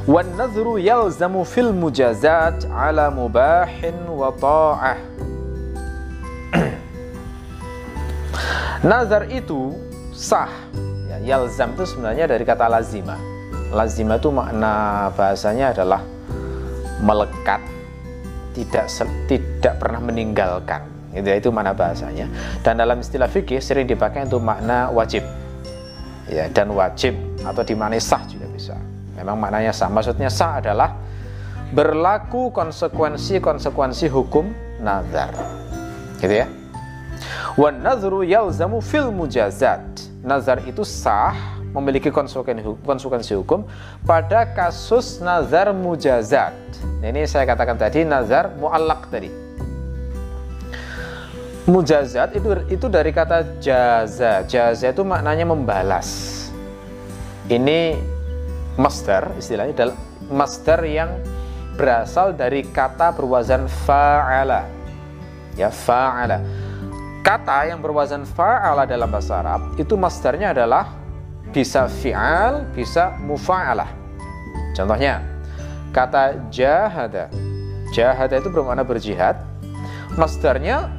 "Wan 0.06 0.30
nadhru 0.38 0.78
yalzamu 0.78 1.42
fil 1.42 1.74
mujazat 1.74 2.70
ala 2.70 3.10
wa 3.10 4.30
ta'ah." 4.30 4.98
Nazar 8.86 9.26
itu 9.26 9.74
sah. 10.14 10.48
Ya, 11.10 11.34
yalzam 11.34 11.74
itu 11.74 11.84
sebenarnya 11.90 12.30
dari 12.30 12.46
kata 12.46 12.70
lazima. 12.70 13.18
Lazima 13.74 14.14
itu 14.22 14.30
makna 14.30 15.10
bahasanya 15.18 15.74
adalah 15.74 15.98
melekat, 17.02 17.58
tidak 18.54 18.86
tidak 19.26 19.74
pernah 19.82 19.98
meninggalkan. 19.98 20.86
Itu 21.10 21.26
itu 21.26 21.50
mana 21.50 21.74
bahasanya. 21.74 22.30
Dan 22.62 22.78
dalam 22.78 23.02
istilah 23.02 23.26
fikih 23.26 23.58
sering 23.58 23.90
dipakai 23.90 24.22
untuk 24.30 24.44
makna 24.44 24.88
wajib 24.94 25.26
ya 26.26 26.50
dan 26.50 26.70
wajib 26.74 27.14
atau 27.42 27.62
dimaknai 27.62 28.02
sah 28.02 28.22
juga 28.26 28.46
bisa. 28.50 28.74
Memang 29.16 29.38
maknanya 29.38 29.72
sah. 29.72 29.88
Maksudnya 29.88 30.28
sah 30.28 30.60
adalah 30.60 30.98
berlaku 31.72 32.52
konsekuensi-konsekuensi 32.52 34.06
hukum 34.12 34.50
nazar. 34.82 35.32
Gitu 36.20 36.44
ya. 36.44 36.46
Wan 37.56 37.80
nazru 37.80 38.26
yalzamu 38.26 38.84
fil 38.84 39.08
mujazat. 39.08 39.82
Nazar 40.26 40.60
itu 40.66 40.82
sah 40.82 41.32
memiliki 41.72 42.10
konsekuensi 42.12 43.32
hukum 43.38 43.64
pada 44.04 44.44
kasus 44.52 45.22
nazar 45.22 45.70
mujazat. 45.72 46.52
Ini 47.00 47.24
saya 47.24 47.46
katakan 47.46 47.78
tadi 47.78 48.02
nazar 48.02 48.52
muallak 48.58 49.08
tadi 49.08 49.45
Mujazat 51.66 52.30
itu 52.38 52.46
itu 52.70 52.86
dari 52.86 53.10
kata 53.10 53.58
jaza. 53.58 54.46
Jaza 54.46 54.86
itu 54.86 55.02
maknanya 55.02 55.42
membalas. 55.50 56.32
Ini 57.50 57.98
master 58.78 59.34
istilahnya 59.34 59.74
adalah 59.74 59.98
master 60.30 60.78
yang 60.86 61.10
berasal 61.74 62.38
dari 62.38 62.62
kata 62.70 63.10
berwazan 63.18 63.66
fa'ala. 63.66 64.66
Ya, 65.58 65.74
fa'ala. 65.74 66.38
Kata 67.26 67.66
yang 67.66 67.82
berwazan 67.82 68.22
fa'ala 68.22 68.86
dalam 68.86 69.10
bahasa 69.10 69.42
Arab 69.42 69.74
itu 69.74 69.98
masternya 69.98 70.54
adalah 70.54 70.94
bisa 71.50 71.90
fi'al, 71.90 72.62
bisa 72.78 73.18
mufa'alah. 73.26 73.90
Contohnya, 74.78 75.18
kata 75.90 76.46
jahada. 76.54 77.26
Jahada 77.90 78.38
itu 78.38 78.54
bermakna 78.54 78.86
berjihad. 78.86 79.40
Masternya 80.14 80.90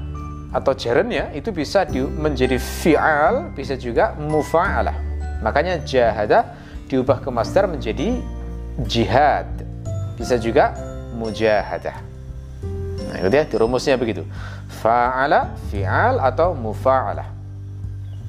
atau 0.51 0.71
jarannya 0.71 1.35
itu 1.35 1.51
bisa 1.51 1.83
di, 1.83 1.99
menjadi 1.99 2.55
fi'al, 2.55 3.51
bisa 3.51 3.75
juga 3.75 4.15
mufa'alah. 4.15 4.95
Makanya 5.43 5.83
jahada 5.83 6.55
diubah 6.87 7.19
ke 7.19 7.29
masdar 7.29 7.67
menjadi 7.67 8.17
jihad. 8.87 9.47
Bisa 10.15 10.39
juga 10.39 10.73
mujahadah. 11.13 11.97
Nah, 13.07 13.17
itu 13.23 13.35
ya, 13.35 13.45
rumusnya 13.59 13.99
begitu. 13.99 14.23
Fa'ala, 14.81 15.53
fi'al 15.69 16.19
atau 16.23 16.55
mufa'alah. 16.55 17.27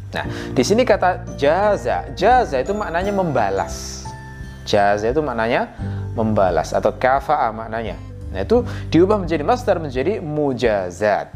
Nah, 0.09 0.25
di 0.57 0.63
sini 0.65 0.89
kata 0.89 1.37
jaza. 1.37 2.09
Jaza 2.17 2.57
itu 2.61 2.73
maknanya 2.73 3.13
membalas. 3.13 4.05
Jaza 4.65 5.13
itu 5.13 5.21
maknanya 5.21 5.69
membalas 6.17 6.73
atau 6.73 6.93
kafa'a 6.93 7.53
maknanya. 7.53 7.97
Nah, 8.33 8.45
itu 8.45 8.65
diubah 8.93 9.21
menjadi 9.21 9.45
masdar 9.45 9.81
menjadi 9.81 10.21
mujazat. 10.21 11.33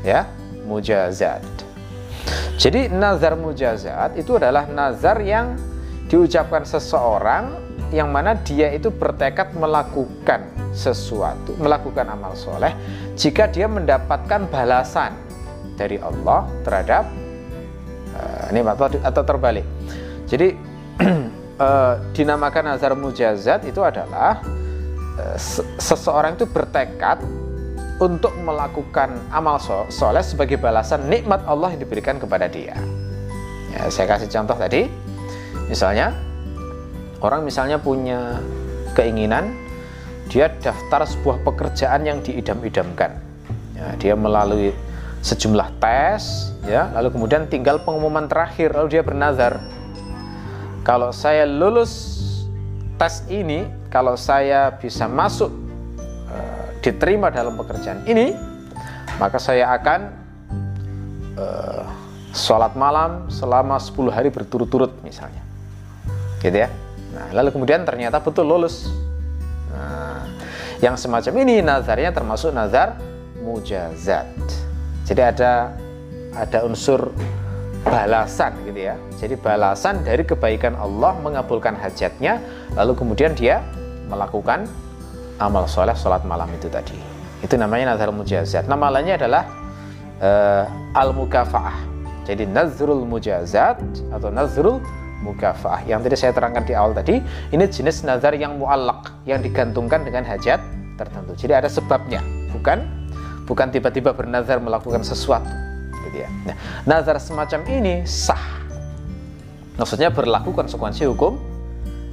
Ya, 0.00 0.24
mujazat. 0.64 1.44
Jadi 2.60 2.92
nazar 2.92 3.40
mujazat 3.40 4.20
itu 4.20 4.36
adalah 4.36 4.68
nazar 4.68 5.20
yang 5.24 5.56
diucapkan 6.12 6.66
seseorang 6.68 7.56
yang 7.90 8.12
mana 8.12 8.38
dia 8.38 8.70
itu 8.70 8.92
bertekad 8.92 9.56
melakukan 9.56 10.46
sesuatu, 10.70 11.58
melakukan 11.58 12.06
amal 12.06 12.38
soleh 12.38 12.70
jika 13.18 13.50
dia 13.50 13.66
mendapatkan 13.66 14.46
balasan 14.46 15.16
dari 15.74 15.98
Allah 15.98 16.46
terhadap 16.62 17.04
uh, 18.14 19.00
atau 19.02 19.22
terbalik. 19.26 19.66
Jadi 20.28 20.54
uh, 21.58 21.94
dinamakan 22.16 22.76
nazar 22.76 22.94
mujazat 22.94 23.66
itu 23.66 23.82
adalah 23.82 24.38
uh, 25.18 25.36
seseorang 25.80 26.38
itu 26.38 26.46
bertekad 26.46 27.18
untuk 28.00 28.32
melakukan 28.40 29.12
amal 29.28 29.60
soleh 29.92 30.24
sebagai 30.24 30.56
balasan 30.56 31.04
nikmat 31.06 31.44
Allah 31.44 31.76
yang 31.76 31.84
diberikan 31.84 32.16
kepada 32.16 32.48
dia. 32.48 32.72
Ya, 33.70 33.86
saya 33.92 34.08
kasih 34.16 34.32
contoh 34.32 34.56
tadi, 34.56 34.88
misalnya 35.68 36.16
orang 37.20 37.44
misalnya 37.44 37.76
punya 37.76 38.40
keinginan 38.96 39.52
dia 40.32 40.48
daftar 40.64 41.04
sebuah 41.04 41.44
pekerjaan 41.44 42.08
yang 42.08 42.24
diidam-idamkan. 42.24 43.20
Ya, 43.76 43.86
dia 44.00 44.14
melalui 44.16 44.72
sejumlah 45.20 45.76
tes, 45.76 46.56
ya, 46.64 46.88
lalu 46.96 47.12
kemudian 47.12 47.44
tinggal 47.52 47.84
pengumuman 47.84 48.24
terakhir, 48.24 48.72
lalu 48.72 48.96
dia 48.96 49.02
bernazar, 49.04 49.60
kalau 50.80 51.12
saya 51.12 51.44
lulus 51.44 52.16
tes 52.96 53.20
ini, 53.28 53.68
kalau 53.92 54.16
saya 54.16 54.72
bisa 54.80 55.04
masuk 55.04 55.52
diterima 56.80 57.28
dalam 57.28 57.56
pekerjaan 57.56 58.04
ini, 58.08 58.32
maka 59.20 59.36
saya 59.36 59.72
akan 59.76 60.00
uh, 61.36 61.84
sholat 62.32 62.72
malam 62.74 63.28
selama 63.28 63.76
10 63.76 64.08
hari 64.10 64.28
berturut-turut 64.32 64.90
misalnya. 65.04 65.44
Gitu 66.40 66.56
ya. 66.56 66.68
Nah, 67.12 67.28
lalu 67.36 67.52
kemudian 67.52 67.84
ternyata 67.84 68.22
betul 68.22 68.48
lulus. 68.48 68.88
Nah, 69.70 70.24
yang 70.80 70.96
semacam 70.96 71.32
ini 71.44 71.60
nazarnya 71.60 72.16
termasuk 72.16 72.54
nazar 72.54 72.96
mujazat. 73.44 74.26
Jadi 75.04 75.20
ada 75.20 75.74
ada 76.32 76.58
unsur 76.64 77.10
balasan 77.84 78.54
gitu 78.64 78.80
ya. 78.92 78.96
Jadi 79.18 79.34
balasan 79.36 80.00
dari 80.06 80.22
kebaikan 80.22 80.78
Allah 80.78 81.16
mengabulkan 81.18 81.76
hajatnya, 81.76 82.38
lalu 82.76 82.94
kemudian 82.96 83.34
dia 83.34 83.64
melakukan 84.06 84.68
amal 85.40 85.64
soleh 85.66 85.96
sholat 85.96 86.22
malam 86.28 86.46
itu 86.52 86.68
tadi. 86.68 86.94
Itu 87.40 87.56
namanya 87.56 87.96
nazar 87.96 88.12
mujazat 88.12 88.68
nama 88.68 88.92
lainnya 88.92 89.16
adalah 89.16 89.48
uh, 90.20 90.64
al 90.94 91.16
mukafaah 91.16 91.90
jadi 92.30 92.46
nazrul 92.46 93.02
mujazat 93.08 93.82
atau 94.14 94.30
nazrul 94.30 94.78
mukafaah. 95.26 95.82
Yang 95.82 96.00
tadi 96.06 96.16
saya 96.16 96.32
terangkan 96.36 96.62
di 96.62 96.78
awal 96.78 96.94
tadi 96.94 97.18
ini 97.50 97.64
jenis 97.66 98.06
nazar 98.06 98.38
yang 98.38 98.54
muallak 98.54 99.10
yang 99.26 99.42
digantungkan 99.42 100.06
dengan 100.06 100.22
hajat 100.22 100.62
tertentu. 100.94 101.34
Jadi 101.34 101.52
ada 101.58 101.66
sebabnya. 101.66 102.22
Bukan 102.54 102.86
bukan 103.50 103.66
tiba-tiba 103.74 104.14
bernazar 104.14 104.62
melakukan 104.62 105.02
sesuatu 105.02 105.50
gitu 106.06 106.22
ya. 106.22 106.30
Nah, 106.46 106.56
nazar 106.86 107.18
semacam 107.18 107.60
ini 107.66 108.06
sah. 108.06 108.62
Maksudnya 109.74 110.14
berlaku 110.14 110.54
konsekuensi 110.54 111.10
hukum 111.10 111.34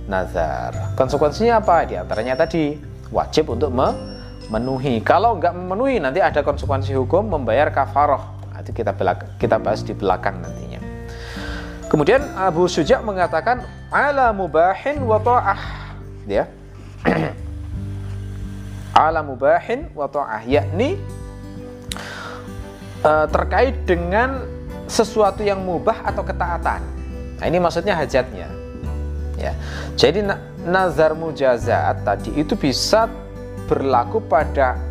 nazar. 0.10 0.98
Konsekuensinya 0.98 1.62
apa? 1.62 1.86
Di 1.86 1.94
antaranya 1.94 2.34
tadi 2.34 2.74
wajib 3.12 3.54
untuk 3.54 3.72
memenuhi. 3.72 5.00
Kalau 5.04 5.38
nggak 5.40 5.54
memenuhi 5.56 6.02
nanti 6.02 6.20
ada 6.20 6.44
konsekuensi 6.44 6.94
hukum 6.96 7.28
membayar 7.28 7.72
kafaroh. 7.72 8.22
Nanti 8.52 8.74
kita 8.74 8.92
kita 9.38 9.62
bahas 9.62 9.86
di 9.86 9.94
belakang 9.94 10.42
nantinya. 10.42 10.82
Kemudian 11.88 12.20
Abu 12.36 12.68
Suja 12.68 13.00
mengatakan 13.00 13.64
ala 13.88 14.36
mubahin 14.36 15.00
wa 15.08 15.22
ta'ah. 15.24 15.62
Ya. 16.28 16.52
ala 19.08 19.24
mubahin 19.24 19.88
wa 19.96 20.10
ta'ah 20.12 20.44
yakni 20.44 21.00
uh, 23.06 23.30
terkait 23.32 23.88
dengan 23.88 24.44
sesuatu 24.88 25.44
yang 25.44 25.64
mubah 25.64 26.04
atau 26.04 26.24
ketaatan. 26.24 26.82
Nah, 27.38 27.46
ini 27.46 27.60
maksudnya 27.62 27.94
hajatnya. 27.94 28.67
Ya. 29.38 29.54
Jadi 29.94 30.26
nazar 30.66 31.14
mujazat 31.14 32.02
tadi 32.02 32.34
itu 32.34 32.58
bisa 32.58 33.06
berlaku 33.70 34.18
pada 34.26 34.82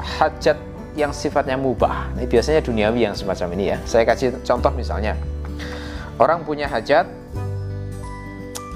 hajat 0.00 0.56
yang 0.96 1.12
sifatnya 1.12 1.54
mubah. 1.60 2.10
Ini 2.16 2.26
biasanya 2.26 2.60
duniawi 2.64 3.06
yang 3.06 3.14
semacam 3.14 3.54
ini 3.54 3.76
ya. 3.76 3.78
Saya 3.84 4.02
kasih 4.08 4.40
contoh 4.42 4.72
misalnya. 4.74 5.14
Orang 6.20 6.44
punya 6.44 6.68
hajat 6.68 7.06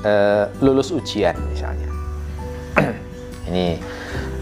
uh, 0.04 0.44
lulus 0.60 0.92
ujian 0.92 1.36
misalnya. 1.48 1.88
ini 3.50 3.80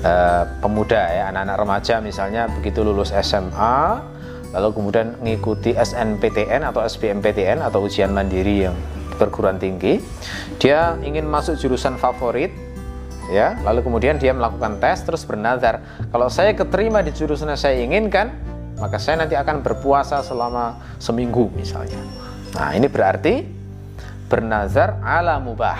uh, 0.02 0.44
pemuda 0.62 1.02
ya, 1.10 1.22
anak-anak 1.30 1.56
remaja 1.58 1.94
misalnya 2.02 2.50
begitu 2.50 2.82
lulus 2.86 3.10
SMA 3.10 4.12
lalu 4.52 4.68
kemudian 4.76 5.16
mengikuti 5.24 5.72
SNPTN 5.72 6.68
atau 6.68 6.84
SBMPTN 6.84 7.64
atau 7.64 7.88
ujian 7.88 8.12
mandiri 8.12 8.68
yang 8.68 8.76
perguruan 9.22 9.62
tinggi 9.62 10.02
dia 10.58 10.98
ingin 11.06 11.22
masuk 11.30 11.54
jurusan 11.54 11.94
favorit 11.94 12.50
ya. 13.30 13.54
Lalu 13.62 13.86
kemudian 13.86 14.18
dia 14.18 14.34
melakukan 14.34 14.82
tes 14.82 15.06
terus 15.06 15.22
bernazar. 15.22 15.84
Kalau 16.10 16.26
saya 16.26 16.50
keterima 16.56 17.04
di 17.06 17.14
jurusan 17.14 17.46
yang 17.54 17.60
saya 17.60 17.78
inginkan 17.78 18.34
maka 18.82 18.98
saya 18.98 19.22
nanti 19.22 19.38
akan 19.38 19.62
berpuasa 19.62 20.26
selama 20.26 20.82
seminggu 20.98 21.46
misalnya. 21.54 22.02
Nah 22.58 22.74
ini 22.74 22.90
berarti 22.90 23.46
bernazar 24.26 24.98
ala 25.06 25.38
mubah 25.38 25.78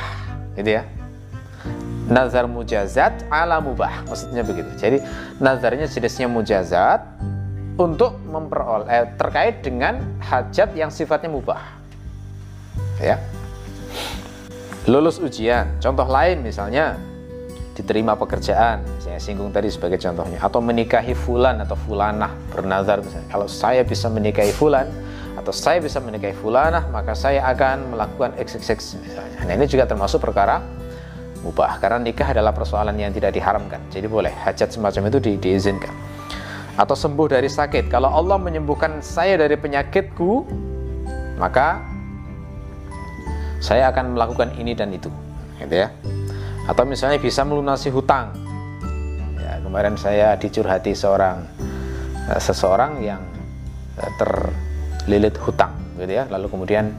gitu 0.54 0.78
ya. 0.78 0.86
Nazar 2.06 2.46
mujazat 2.46 3.26
ala 3.26 3.58
mubah 3.58 4.06
maksudnya 4.06 4.46
begitu. 4.46 4.70
Jadi 4.78 5.02
nazarnya 5.42 5.90
jenisnya 5.90 6.30
mujazat 6.30 7.02
untuk 7.74 8.20
memperoleh 8.28 8.86
eh, 8.86 9.06
terkait 9.16 9.64
dengan 9.64 9.98
hajat 10.20 10.76
yang 10.76 10.92
sifatnya 10.92 11.32
mubah 11.32 11.81
ya. 13.02 13.16
Lulus 14.86 15.18
ujian 15.22 15.78
contoh 15.78 16.06
lain 16.06 16.42
misalnya 16.42 16.98
diterima 17.72 18.18
pekerjaan 18.18 18.84
saya 19.00 19.16
singgung 19.16 19.48
tadi 19.48 19.72
sebagai 19.72 19.96
contohnya 19.96 20.42
atau 20.42 20.60
menikahi 20.60 21.16
fulan 21.16 21.62
atau 21.62 21.76
fulanah 21.76 22.34
bernazar 22.50 23.00
misalnya. 23.00 23.28
Kalau 23.30 23.46
saya 23.46 23.82
bisa 23.86 24.10
menikahi 24.10 24.50
fulan 24.50 24.90
atau 25.38 25.54
saya 25.54 25.80
bisa 25.80 26.02
menikahi 26.02 26.36
fulanah 26.36 26.84
maka 26.92 27.16
saya 27.16 27.46
akan 27.48 27.96
melakukan 27.96 28.36
XXX 28.36 29.00
misalnya. 29.00 29.38
Nah 29.46 29.52
ini 29.54 29.66
juga 29.70 29.88
termasuk 29.88 30.20
perkara 30.20 30.60
mubah 31.42 31.82
karena 31.82 31.98
nikah 31.98 32.30
adalah 32.30 32.50
persoalan 32.54 32.94
yang 32.98 33.10
tidak 33.14 33.34
diharamkan. 33.34 33.82
Jadi 33.90 34.06
boleh 34.06 34.30
hajat 34.30 34.74
semacam 34.74 35.10
itu 35.10 35.18
di, 35.18 35.32
diizinkan. 35.38 35.94
Atau 36.74 36.96
sembuh 36.96 37.28
dari 37.28 37.52
sakit. 37.52 37.92
Kalau 37.92 38.08
Allah 38.08 38.40
menyembuhkan 38.40 39.04
saya 39.04 39.36
dari 39.36 39.54
penyakitku 39.60 40.46
maka 41.36 41.91
saya 43.62 43.94
akan 43.94 44.18
melakukan 44.18 44.50
ini 44.58 44.74
dan 44.74 44.90
itu. 44.90 45.08
Gitu 45.62 45.86
ya. 45.86 45.88
Atau 46.66 46.82
misalnya 46.82 47.22
bisa 47.22 47.46
melunasi 47.46 47.94
hutang. 47.94 48.34
Ya 49.38 49.62
kemarin 49.62 49.94
saya 49.94 50.34
dicurhati 50.34 50.98
seorang 50.98 51.46
eh, 52.26 52.40
seseorang 52.42 52.98
yang 53.06 53.22
eh, 54.02 54.12
terlilit 54.18 55.38
hutang 55.38 55.72
gitu 56.02 56.10
ya. 56.10 56.26
Lalu 56.26 56.50
kemudian 56.50 56.90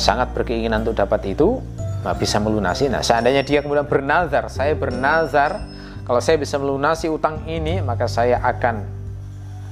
sangat 0.00 0.32
berkeinginan 0.32 0.82
untuk 0.88 0.96
dapat 0.96 1.20
itu 1.28 1.60
nah, 2.00 2.16
bisa 2.16 2.40
melunasi. 2.40 2.88
Nah 2.88 3.04
seandainya 3.04 3.44
dia 3.44 3.60
kemudian 3.60 3.84
bernazar 3.84 4.48
saya 4.48 4.72
bernazar 4.72 5.60
kalau 6.08 6.20
saya 6.24 6.40
bisa 6.40 6.56
melunasi 6.56 7.12
utang 7.12 7.44
ini 7.44 7.84
maka 7.84 8.08
saya 8.08 8.40
akan 8.40 8.84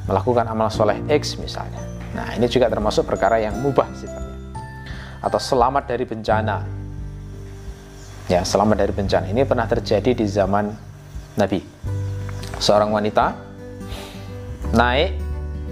melakukan 0.07 0.45
amal 0.45 0.69
soleh 0.69 1.01
X 1.09 1.41
misalnya. 1.41 1.81
Nah 2.13 2.37
ini 2.37 2.45
juga 2.53 2.69
termasuk 2.69 3.09
perkara 3.09 3.41
yang 3.41 3.57
mubah 3.65 3.89
sifatnya 3.97 4.32
atau 5.23 5.39
selamat 5.39 5.87
dari 5.87 6.03
bencana. 6.03 6.67
Ya, 8.27 8.43
selamat 8.43 8.77
dari 8.83 8.93
bencana. 8.93 9.31
Ini 9.31 9.47
pernah 9.47 9.71
terjadi 9.71 10.19
di 10.19 10.27
zaman 10.27 10.75
Nabi. 11.39 11.63
Seorang 12.59 12.91
wanita 12.91 13.35
naik 14.75 15.19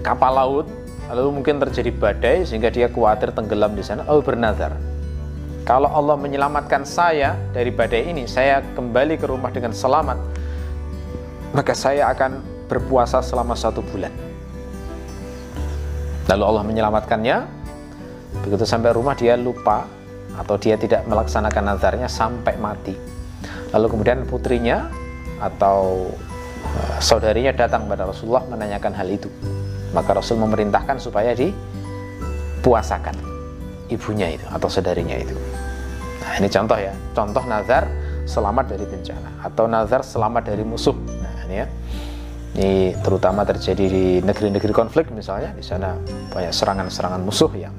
kapal 0.03 0.31
laut, 0.35 0.67
lalu 1.11 1.41
mungkin 1.41 1.59
terjadi 1.59 1.91
badai 1.91 2.47
sehingga 2.47 2.71
dia 2.71 2.87
khawatir 2.87 3.35
tenggelam 3.35 3.75
di 3.75 3.83
sana, 3.83 4.07
lalu 4.07 4.23
bernazar. 4.23 4.73
kalau 5.61 5.93
Allah 5.93 6.17
menyelamatkan 6.17 6.81
saya 6.83 7.37
dari 7.53 7.69
badai 7.69 8.09
ini, 8.09 8.25
saya 8.25 8.65
kembali 8.73 9.15
ke 9.21 9.29
rumah 9.29 9.53
dengan 9.53 9.69
selamat, 9.71 10.17
maka 11.53 11.77
saya 11.77 12.09
akan 12.09 12.41
berpuasa 12.65 13.21
selama 13.21 13.53
satu 13.53 13.85
bulan. 13.85 14.09
Lalu 16.25 16.43
Allah 16.43 16.63
menyelamatkannya, 16.65 17.37
begitu 18.39 18.63
sampai 18.63 18.95
rumah 18.95 19.13
dia 19.13 19.35
lupa 19.35 19.83
atau 20.39 20.55
dia 20.55 20.79
tidak 20.79 21.03
melaksanakan 21.07 21.75
nazarnya 21.75 22.07
sampai 22.07 22.55
mati. 22.55 22.95
Lalu 23.75 23.85
kemudian 23.91 24.23
putrinya 24.27 24.87
atau 25.39 26.11
uh, 26.63 26.97
saudarinya 27.03 27.51
datang 27.51 27.87
pada 27.87 28.07
Rasulullah 28.07 28.43
menanyakan 28.47 28.93
hal 28.95 29.07
itu. 29.11 29.27
Maka 29.91 30.15
Rasul 30.15 30.39
memerintahkan 30.39 31.03
supaya 31.03 31.35
dipuasakan 31.35 33.19
ibunya 33.91 34.31
itu 34.31 34.47
atau 34.47 34.71
saudarinya 34.71 35.19
itu. 35.19 35.35
Nah, 36.23 36.39
ini 36.39 36.47
contoh 36.47 36.79
ya, 36.79 36.95
contoh 37.11 37.43
nazar 37.43 37.91
selamat 38.23 38.71
dari 38.71 38.87
bencana 38.87 39.43
atau 39.43 39.67
nazar 39.67 39.99
selamat 39.99 40.47
dari 40.47 40.63
musuh. 40.63 40.95
Nah, 40.95 41.43
ini 41.47 41.55
ya. 41.59 41.67
Ini 42.51 42.99
terutama 42.99 43.47
terjadi 43.47 43.85
di 43.87 44.05
negeri-negeri 44.19 44.75
konflik 44.75 45.07
misalnya, 45.15 45.55
di 45.55 45.63
sana 45.63 45.95
banyak 46.35 46.51
serangan-serangan 46.51 47.23
musuh 47.23 47.47
yang 47.55 47.71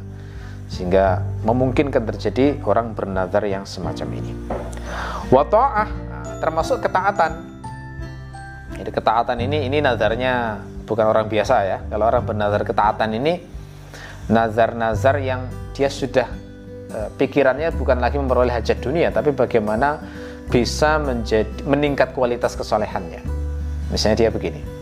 sehingga 0.73 1.21
memungkinkan 1.45 2.01
terjadi 2.09 2.57
orang 2.65 2.97
bernazar 2.97 3.45
yang 3.45 3.69
semacam 3.69 4.09
ini. 4.17 4.33
Wa 5.29 5.45
nah, 5.45 5.89
termasuk 6.41 6.81
ketaatan. 6.81 7.53
Jadi 8.81 8.89
ketaatan 8.89 9.37
ini 9.45 9.69
ini 9.69 9.85
nazarnya 9.85 10.65
bukan 10.89 11.05
orang 11.05 11.29
biasa 11.29 11.55
ya. 11.69 11.79
Kalau 11.93 12.09
orang 12.09 12.25
bernazar 12.25 12.65
ketaatan 12.65 13.13
ini 13.21 13.45
nazar-nazar 14.33 15.21
yang 15.21 15.45
dia 15.77 15.93
sudah 15.93 16.25
e, 16.89 16.99
pikirannya 17.21 17.69
bukan 17.77 18.01
lagi 18.01 18.17
memperoleh 18.17 18.57
hajat 18.57 18.81
dunia, 18.81 19.13
tapi 19.13 19.37
bagaimana 19.37 20.01
bisa 20.49 20.97
menjadi 20.97 21.69
meningkat 21.69 22.17
kualitas 22.17 22.57
kesolehannya. 22.57 23.21
Misalnya 23.93 24.27
dia 24.27 24.31
begini. 24.33 24.82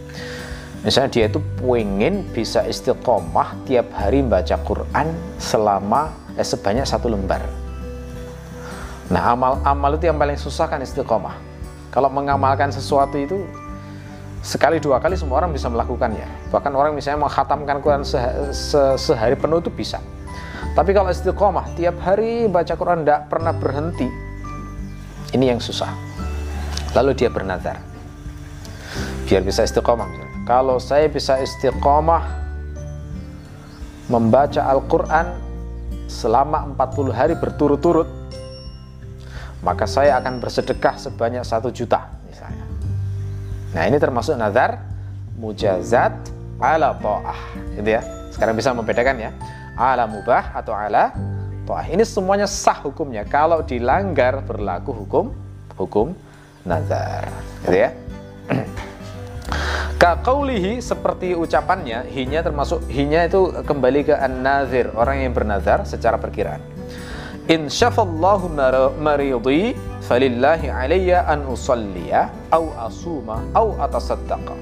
Misalnya 0.80 1.12
dia 1.12 1.24
itu 1.28 1.44
pengen 1.60 2.24
bisa 2.32 2.64
istiqomah 2.64 3.52
tiap 3.68 3.92
hari 3.92 4.24
baca 4.24 4.56
Quran 4.64 5.12
selama 5.36 6.08
eh, 6.40 6.46
sebanyak 6.46 6.88
satu 6.88 7.12
lembar. 7.12 7.44
Nah 9.12 9.36
amal-amal 9.36 10.00
itu 10.00 10.08
yang 10.08 10.16
paling 10.16 10.40
susah 10.40 10.72
kan 10.72 10.80
istiqomah. 10.80 11.36
Kalau 11.92 12.08
mengamalkan 12.08 12.72
sesuatu 12.72 13.20
itu 13.20 13.44
sekali 14.40 14.80
dua 14.80 15.04
kali 15.04 15.20
semua 15.20 15.44
orang 15.44 15.52
bisa 15.52 15.68
melakukannya. 15.68 16.48
Bahkan 16.48 16.72
orang 16.72 16.96
misalnya 16.96 17.28
menghatamkan 17.28 17.84
Quran 17.84 18.00
se 18.00 18.16
se 18.56 18.80
sehari 18.96 19.36
penuh 19.36 19.60
itu 19.60 19.68
bisa. 19.68 20.00
Tapi 20.72 20.96
kalau 20.96 21.12
istiqomah 21.12 21.76
tiap 21.76 22.00
hari 22.00 22.48
baca 22.48 22.72
Quran 22.72 23.04
tidak 23.04 23.28
pernah 23.28 23.52
berhenti, 23.52 24.08
ini 25.36 25.44
yang 25.50 25.60
susah. 25.60 25.92
Lalu 26.96 27.20
dia 27.20 27.28
bernazar. 27.28 27.76
Biar 29.28 29.44
bisa 29.44 29.66
istiqomah 29.66 30.08
misalnya. 30.08 30.29
Kalau 30.50 30.82
saya 30.82 31.06
bisa 31.06 31.38
istiqomah 31.38 32.26
membaca 34.10 34.66
Al-Quran 34.66 35.38
selama 36.10 36.74
40 36.74 37.14
hari 37.14 37.38
berturut-turut, 37.38 38.10
maka 39.62 39.86
saya 39.86 40.18
akan 40.18 40.42
bersedekah 40.42 40.98
sebanyak 40.98 41.46
satu 41.46 41.70
juta 41.70 42.10
misalnya. 42.26 42.66
Nah 43.78 43.86
ini 43.86 43.94
termasuk 44.02 44.34
nazar 44.34 44.82
mujazat 45.38 46.18
ala 46.58 46.98
ta'ah 46.98 47.40
gitu 47.78 47.86
ya. 47.86 48.02
Sekarang 48.34 48.58
bisa 48.58 48.74
membedakan 48.74 49.22
ya 49.22 49.30
ala 49.78 50.10
mubah 50.10 50.50
atau 50.50 50.74
ala 50.74 51.14
ta'ah. 51.62 51.86
Ini 51.94 52.02
semuanya 52.02 52.50
sah 52.50 52.82
hukumnya. 52.82 53.22
Kalau 53.22 53.62
dilanggar 53.62 54.42
berlaku 54.42 54.98
hukum 54.98 55.30
hukum 55.78 56.10
nazar 56.66 57.30
gitu 57.70 57.86
ya. 57.86 57.94
Kakaulihi 60.00 60.80
seperti 60.80 61.36
ucapannya, 61.36 62.08
hinya 62.08 62.40
termasuk 62.40 62.88
hinya 62.88 63.28
itu 63.28 63.52
kembali 63.52 64.08
ke 64.08 64.16
an-nazir, 64.16 64.88
orang 64.96 65.28
yang 65.28 65.36
bernazar 65.36 65.84
secara 65.84 66.16
perkiraan. 66.16 66.64
In 67.52 67.68
syafallahu 67.68 68.48
maridi 68.96 69.76
falillahi 70.00 70.72
alayya 70.72 71.28
an 71.28 71.44
usalliya 71.44 72.32
au 72.48 72.72
asuma 72.80 73.44
au 73.52 73.76
atasaddaqa. 73.76 74.56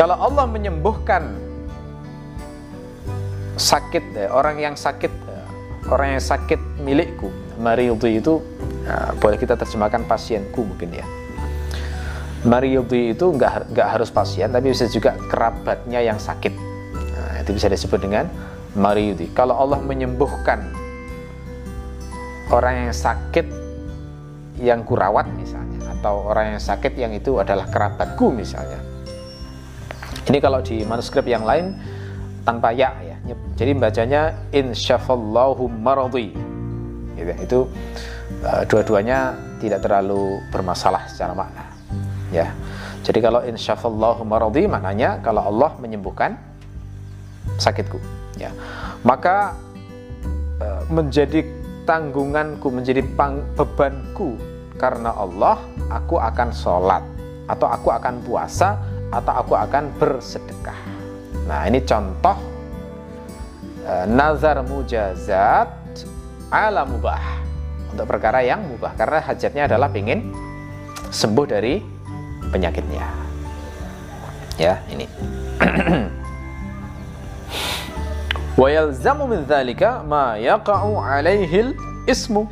Kalau 0.00 0.16
Allah 0.16 0.48
menyembuhkan 0.48 1.36
sakit 3.60 4.16
eh, 4.16 4.32
orang 4.32 4.56
yang 4.56 4.80
sakit 4.80 5.12
eh, 5.12 5.46
orang 5.92 6.16
yang 6.16 6.24
sakit 6.24 6.80
milikku, 6.80 7.28
maridi 7.60 8.16
itu 8.16 8.40
ya, 8.80 9.12
boleh 9.20 9.36
kita 9.36 9.60
terjemahkan 9.60 10.08
pasienku 10.08 10.64
mungkin 10.64 11.04
ya 11.04 11.04
Mariyudi 12.46 13.10
itu 13.10 13.26
nggak 13.34 13.74
nggak 13.74 13.88
harus 13.98 14.08
pasien 14.14 14.54
tapi 14.54 14.70
bisa 14.70 14.86
juga 14.86 15.18
kerabatnya 15.26 15.98
yang 15.98 16.14
sakit. 16.14 16.54
Nah, 16.94 17.42
itu 17.42 17.50
bisa 17.58 17.66
disebut 17.66 17.98
dengan 17.98 18.30
mariyudi 18.78 19.34
kalau 19.34 19.58
Allah 19.58 19.82
menyembuhkan 19.82 20.62
orang 22.54 22.86
yang 22.86 22.94
sakit 22.94 23.46
yang 24.62 24.86
kurawat 24.86 25.26
misalnya 25.34 25.90
atau 25.98 26.30
orang 26.30 26.54
yang 26.54 26.62
sakit 26.62 26.94
yang 26.94 27.10
itu 27.10 27.42
adalah 27.42 27.66
kerabatku 27.66 28.30
misalnya. 28.30 28.78
Ini 30.26 30.38
kalau 30.38 30.62
di 30.62 30.86
manuskrip 30.86 31.26
yang 31.26 31.42
lain 31.42 31.74
tanpa 32.46 32.70
ya 32.70 32.94
ya 33.02 33.18
jadi 33.58 33.74
bacanya 33.74 34.38
insyafallahu 34.54 35.66
maradi 35.66 36.30
gitu, 37.18 37.32
itu 37.42 37.58
uh, 38.46 38.62
dua-duanya 38.70 39.34
tidak 39.58 39.82
terlalu 39.82 40.38
bermasalah 40.54 41.10
secara 41.10 41.34
makna 41.34 41.65
ya. 42.34 42.54
Jadi 43.06 43.18
kalau 43.22 43.42
insyaallah 43.46 44.18
maradi 44.26 44.66
maknanya 44.66 45.22
kalau 45.22 45.46
Allah 45.46 45.78
menyembuhkan 45.78 46.34
sakitku. 47.54 48.02
Ya. 48.34 48.50
Maka 49.06 49.54
e, 50.58 50.68
menjadi 50.90 51.46
tanggunganku 51.86 52.66
menjadi 52.66 53.06
pang, 53.14 53.46
bebanku 53.54 54.34
karena 54.74 55.14
Allah 55.14 55.62
aku 55.86 56.18
akan 56.18 56.50
sholat. 56.50 57.02
Atau 57.46 57.70
aku 57.70 57.94
akan 57.94 58.26
puasa 58.26 58.74
atau 59.14 59.32
aku 59.38 59.54
akan 59.54 59.94
bersedekah. 60.02 60.80
Nah 61.46 61.62
ini 61.70 61.78
contoh 61.86 62.34
e, 63.86 63.92
nazar 64.10 64.66
mujazat 64.66 65.70
ala 66.50 66.82
mubah. 66.82 67.22
Untuk 67.94 68.10
perkara 68.10 68.42
yang 68.42 68.66
mubah. 68.66 68.98
Karena 68.98 69.22
hajatnya 69.22 69.70
adalah 69.70 69.94
ingin 69.94 70.34
sembuh 71.14 71.46
dari 71.46 71.95
penyakitnya. 72.56 73.04
Ya, 74.56 74.80
ini. 74.88 75.04
Wa 78.60 78.72
yalzamu 78.72 79.28
min 79.28 79.44
dzalika 79.44 80.00
ma 80.00 80.40
yaqa'u 80.40 80.96
'alaihi 80.96 81.76
ismu. 82.08 82.48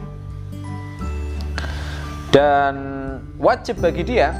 Dan 2.28 2.76
wajib 3.40 3.80
bagi 3.80 4.04
dia 4.04 4.36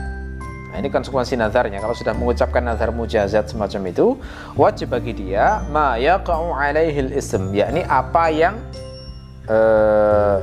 Nah, 0.74 0.82
ini 0.82 0.90
konsekuensi 0.90 1.38
nazarnya. 1.38 1.78
Kalau 1.78 1.94
sudah 1.94 2.18
mengucapkan 2.18 2.58
nazar 2.58 2.90
mujazat 2.90 3.46
semacam 3.46 3.94
itu, 3.94 4.18
wajib 4.58 4.90
bagi 4.90 5.14
dia 5.14 5.62
ma 5.70 5.94
yaqa'u 5.94 6.50
'alaihi 6.50 7.14
ism, 7.14 7.54
yakni 7.54 7.86
apa 7.86 8.26
yang 8.34 8.58
uh, 9.46 10.42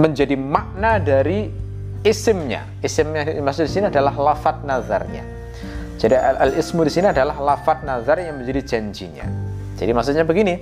menjadi 0.00 0.40
makna 0.40 0.96
dari 0.96 1.52
isimnya. 2.06 2.64
Isimnya 2.80 3.26
maksud 3.40 3.68
di 3.68 3.72
sini 3.72 3.86
adalah 3.88 4.14
lafat 4.14 4.64
nazarnya. 4.64 5.24
Jadi 6.00 6.16
al-ismu 6.16 6.80
di 6.80 6.92
sini 6.92 7.12
adalah 7.12 7.36
lafat 7.36 7.84
nazar 7.84 8.16
yang 8.24 8.40
menjadi 8.40 8.64
janjinya. 8.64 9.28
Jadi 9.76 9.92
maksudnya 9.92 10.24
begini, 10.24 10.60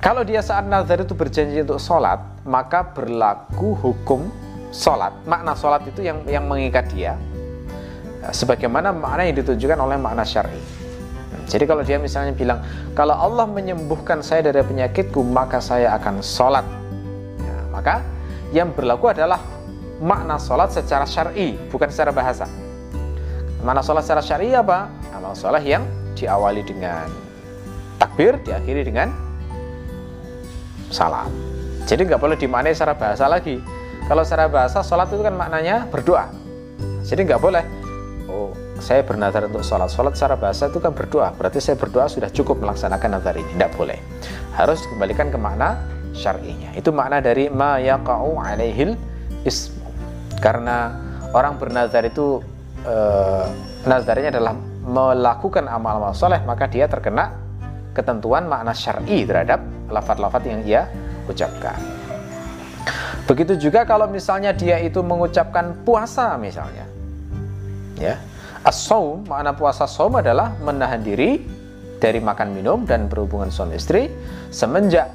kalau 0.00 0.24
dia 0.24 0.40
saat 0.40 0.64
nazar 0.64 1.04
itu 1.04 1.12
berjanji 1.12 1.60
untuk 1.60 1.76
sholat, 1.76 2.20
maka 2.48 2.80
berlaku 2.84 3.76
hukum 3.76 4.32
sholat. 4.72 5.12
Makna 5.28 5.52
sholat 5.52 5.84
itu 5.84 6.00
yang 6.00 6.24
yang 6.24 6.48
mengikat 6.48 6.88
dia, 6.92 7.20
sebagaimana 8.32 8.96
makna 8.96 9.28
yang 9.28 9.36
ditunjukkan 9.44 9.76
oleh 9.76 10.00
makna 10.00 10.24
syar'i. 10.24 10.60
Jadi 11.48 11.64
kalau 11.68 11.84
dia 11.84 12.00
misalnya 12.00 12.32
bilang, 12.32 12.64
kalau 12.96 13.12
Allah 13.12 13.44
menyembuhkan 13.44 14.24
saya 14.24 14.40
dari 14.40 14.64
penyakitku, 14.64 15.20
maka 15.20 15.60
saya 15.60 15.92
akan 16.00 16.24
sholat. 16.24 16.64
Ya, 17.40 17.56
maka 17.68 18.00
yang 18.56 18.72
berlaku 18.72 19.12
adalah 19.12 19.36
makna 20.02 20.36
sholat 20.36 20.74
secara 20.74 21.06
syar'i, 21.06 21.54
bukan 21.70 21.86
secara 21.88 22.10
bahasa. 22.10 22.50
Makna 23.62 23.80
sholat 23.86 24.02
secara 24.02 24.22
syar'i 24.22 24.50
apa? 24.50 24.90
Amal 25.14 25.38
sholat 25.38 25.62
yang 25.62 25.86
diawali 26.18 26.66
dengan 26.66 27.06
takbir, 28.02 28.42
diakhiri 28.42 28.82
dengan 28.82 29.14
salam. 30.90 31.30
Jadi 31.86 32.10
nggak 32.10 32.18
boleh 32.18 32.34
dimaknai 32.34 32.74
secara 32.74 32.98
bahasa 32.98 33.30
lagi. 33.30 33.62
Kalau 34.10 34.26
secara 34.26 34.50
bahasa, 34.50 34.82
sholat 34.82 35.08
itu 35.14 35.22
kan 35.22 35.34
maknanya 35.38 35.86
berdoa. 35.86 36.26
Jadi 37.06 37.22
nggak 37.22 37.38
boleh. 37.42 37.64
Oh, 38.26 38.50
saya 38.82 39.06
bernazar 39.06 39.46
untuk 39.46 39.62
sholat. 39.62 39.90
Sholat 39.90 40.18
secara 40.18 40.34
bahasa 40.34 40.66
itu 40.66 40.82
kan 40.82 40.90
berdoa. 40.90 41.30
Berarti 41.38 41.62
saya 41.62 41.78
berdoa 41.78 42.10
sudah 42.10 42.30
cukup 42.34 42.58
melaksanakan 42.58 43.18
nazar 43.18 43.38
ini. 43.38 43.46
Tidak 43.54 43.70
boleh. 43.78 43.98
Harus 44.58 44.82
dikembalikan 44.82 45.30
ke 45.30 45.38
makna 45.38 45.78
syar'inya. 46.14 46.74
Itu 46.74 46.90
makna 46.90 47.22
dari 47.22 47.46
ma 47.46 47.78
yaqa'u 47.78 48.42
alaihil 48.42 48.98
ismu. 49.46 49.81
Karena 50.42 50.90
orang 51.30 51.56
bernazar 51.56 52.02
itu 52.02 52.42
eh, 52.82 53.46
nazarnya 53.86 54.34
adalah 54.34 54.58
melakukan 54.82 55.70
amal-amal 55.70 56.10
soleh, 56.12 56.42
maka 56.42 56.66
dia 56.66 56.90
terkena 56.90 57.38
ketentuan 57.94 58.50
makna 58.50 58.74
syar'i 58.74 59.22
terhadap 59.22 59.62
lafat-lafat 59.86 60.42
yang 60.48 60.60
ia 60.66 60.90
ucapkan. 61.30 61.78
Begitu 63.30 63.70
juga 63.70 63.86
kalau 63.86 64.10
misalnya 64.10 64.50
dia 64.50 64.82
itu 64.82 64.98
mengucapkan 64.98 65.78
puasa 65.86 66.34
misalnya. 66.34 66.84
Ya. 67.94 68.18
As-saum, 68.66 69.26
makna 69.26 69.54
puasa 69.54 69.86
saum 69.86 70.18
adalah 70.18 70.54
menahan 70.62 71.02
diri 71.02 71.42
dari 72.02 72.18
makan 72.18 72.50
minum 72.50 72.82
dan 72.82 73.06
berhubungan 73.06 73.50
suami 73.50 73.78
istri 73.78 74.10
semenjak 74.50 75.10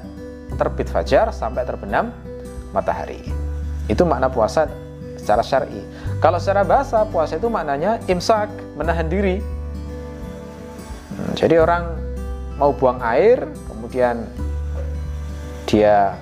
terbit 0.56 0.88
fajar 0.88 1.28
sampai 1.32 1.64
terbenam 1.68 2.12
matahari. 2.72 3.20
Itu 3.88 4.08
makna 4.08 4.32
puasa 4.32 4.68
secara 5.28 5.44
syar'i. 5.44 5.84
Kalau 6.24 6.40
secara 6.40 6.64
bahasa 6.64 7.04
puasa 7.04 7.36
itu 7.36 7.52
maknanya 7.52 8.00
imsak, 8.08 8.48
menahan 8.80 9.12
diri. 9.12 9.44
Hmm, 11.12 11.36
jadi 11.36 11.60
orang 11.60 11.84
mau 12.56 12.72
buang 12.72 12.96
air, 13.04 13.44
kemudian 13.68 14.24
dia 15.68 16.16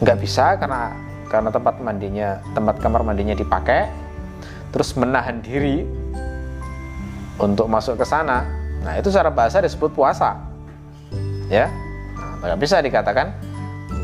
nggak 0.00 0.16
bisa 0.24 0.56
karena 0.56 0.96
karena 1.28 1.52
tempat 1.52 1.76
mandinya 1.84 2.40
tempat 2.56 2.80
kamar 2.80 3.04
mandinya 3.04 3.36
dipakai 3.36 3.88
terus 4.72 4.96
menahan 4.96 5.40
diri 5.40 5.84
untuk 7.36 7.68
masuk 7.68 8.00
ke 8.00 8.04
sana 8.04 8.44
nah 8.84 8.92
itu 8.96 9.08
secara 9.08 9.32
bahasa 9.32 9.60
disebut 9.60 9.92
puasa 9.92 10.36
ya 11.48 11.68
nah, 12.16 12.52
nggak 12.52 12.60
bisa 12.60 12.80
dikatakan 12.84 13.32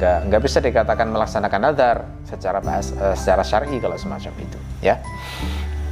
nggak 0.02 0.18
nggak 0.34 0.42
bisa 0.42 0.58
dikatakan 0.58 1.06
melaksanakan 1.14 1.60
nazar 1.62 1.96
secara 2.26 2.58
bahasa 2.58 2.90
uh, 2.98 3.14
secara 3.14 3.46
syar'i 3.46 3.78
kalau 3.78 3.94
semacam 3.94 4.34
itu 4.42 4.58
ya 4.82 4.98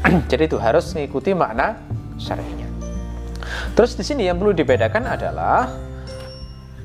jadi 0.31 0.51
itu 0.51 0.59
harus 0.59 0.91
mengikuti 0.99 1.31
makna 1.31 1.79
syar'inya 2.19 2.67
terus 3.79 3.95
di 3.95 4.03
sini 4.03 4.27
yang 4.27 4.35
perlu 4.35 4.51
dibedakan 4.51 5.07
adalah 5.07 5.71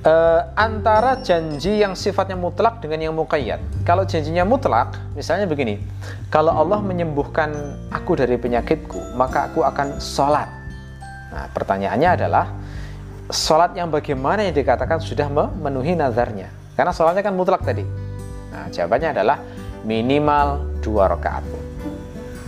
uh, 0.05 0.41
antara 0.53 1.17
janji 1.25 1.81
yang 1.81 1.97
sifatnya 1.97 2.37
mutlak 2.37 2.79
dengan 2.79 3.09
yang 3.09 3.15
muqayyad. 3.17 3.59
Kalau 3.83 4.05
janjinya 4.05 4.45
mutlak, 4.45 4.93
misalnya 5.17 5.49
begini, 5.49 5.81
kalau 6.29 6.53
Allah 6.53 6.79
menyembuhkan 6.79 7.51
aku 7.89 8.13
dari 8.13 8.37
penyakitku, 8.37 9.17
maka 9.17 9.49
aku 9.49 9.65
akan 9.65 9.97
sholat. 9.97 10.47
Nah, 11.33 11.49
pertanyaannya 11.51 12.09
adalah, 12.21 12.45
sholat 13.33 13.73
yang 13.73 13.89
bagaimana 13.89 14.45
yang 14.45 14.53
dikatakan 14.55 15.01
sudah 15.01 15.27
memenuhi 15.27 15.97
nazarnya? 15.97 16.64
Karena 16.75 16.91
sholatnya 16.91 17.23
kan 17.23 17.33
mutlak 17.33 17.63
tadi. 17.63 17.83
Nah, 18.51 18.67
jawabannya 18.71 19.15
adalah 19.15 19.39
minimal 19.87 20.63
dua 20.83 21.07
rakaat. 21.11 21.43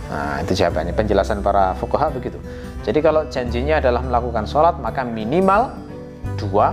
Nah, 0.08 0.40
itu 0.44 0.52
jawabannya. 0.64 0.92
Penjelasan 0.92 1.40
para 1.40 1.72
fuqaha 1.76 2.12
begitu. 2.12 2.36
Jadi 2.84 2.98
kalau 3.04 3.28
janjinya 3.28 3.80
adalah 3.80 4.00
melakukan 4.00 4.48
sholat, 4.48 4.76
maka 4.80 5.04
minimal 5.04 5.72
dua 6.40 6.72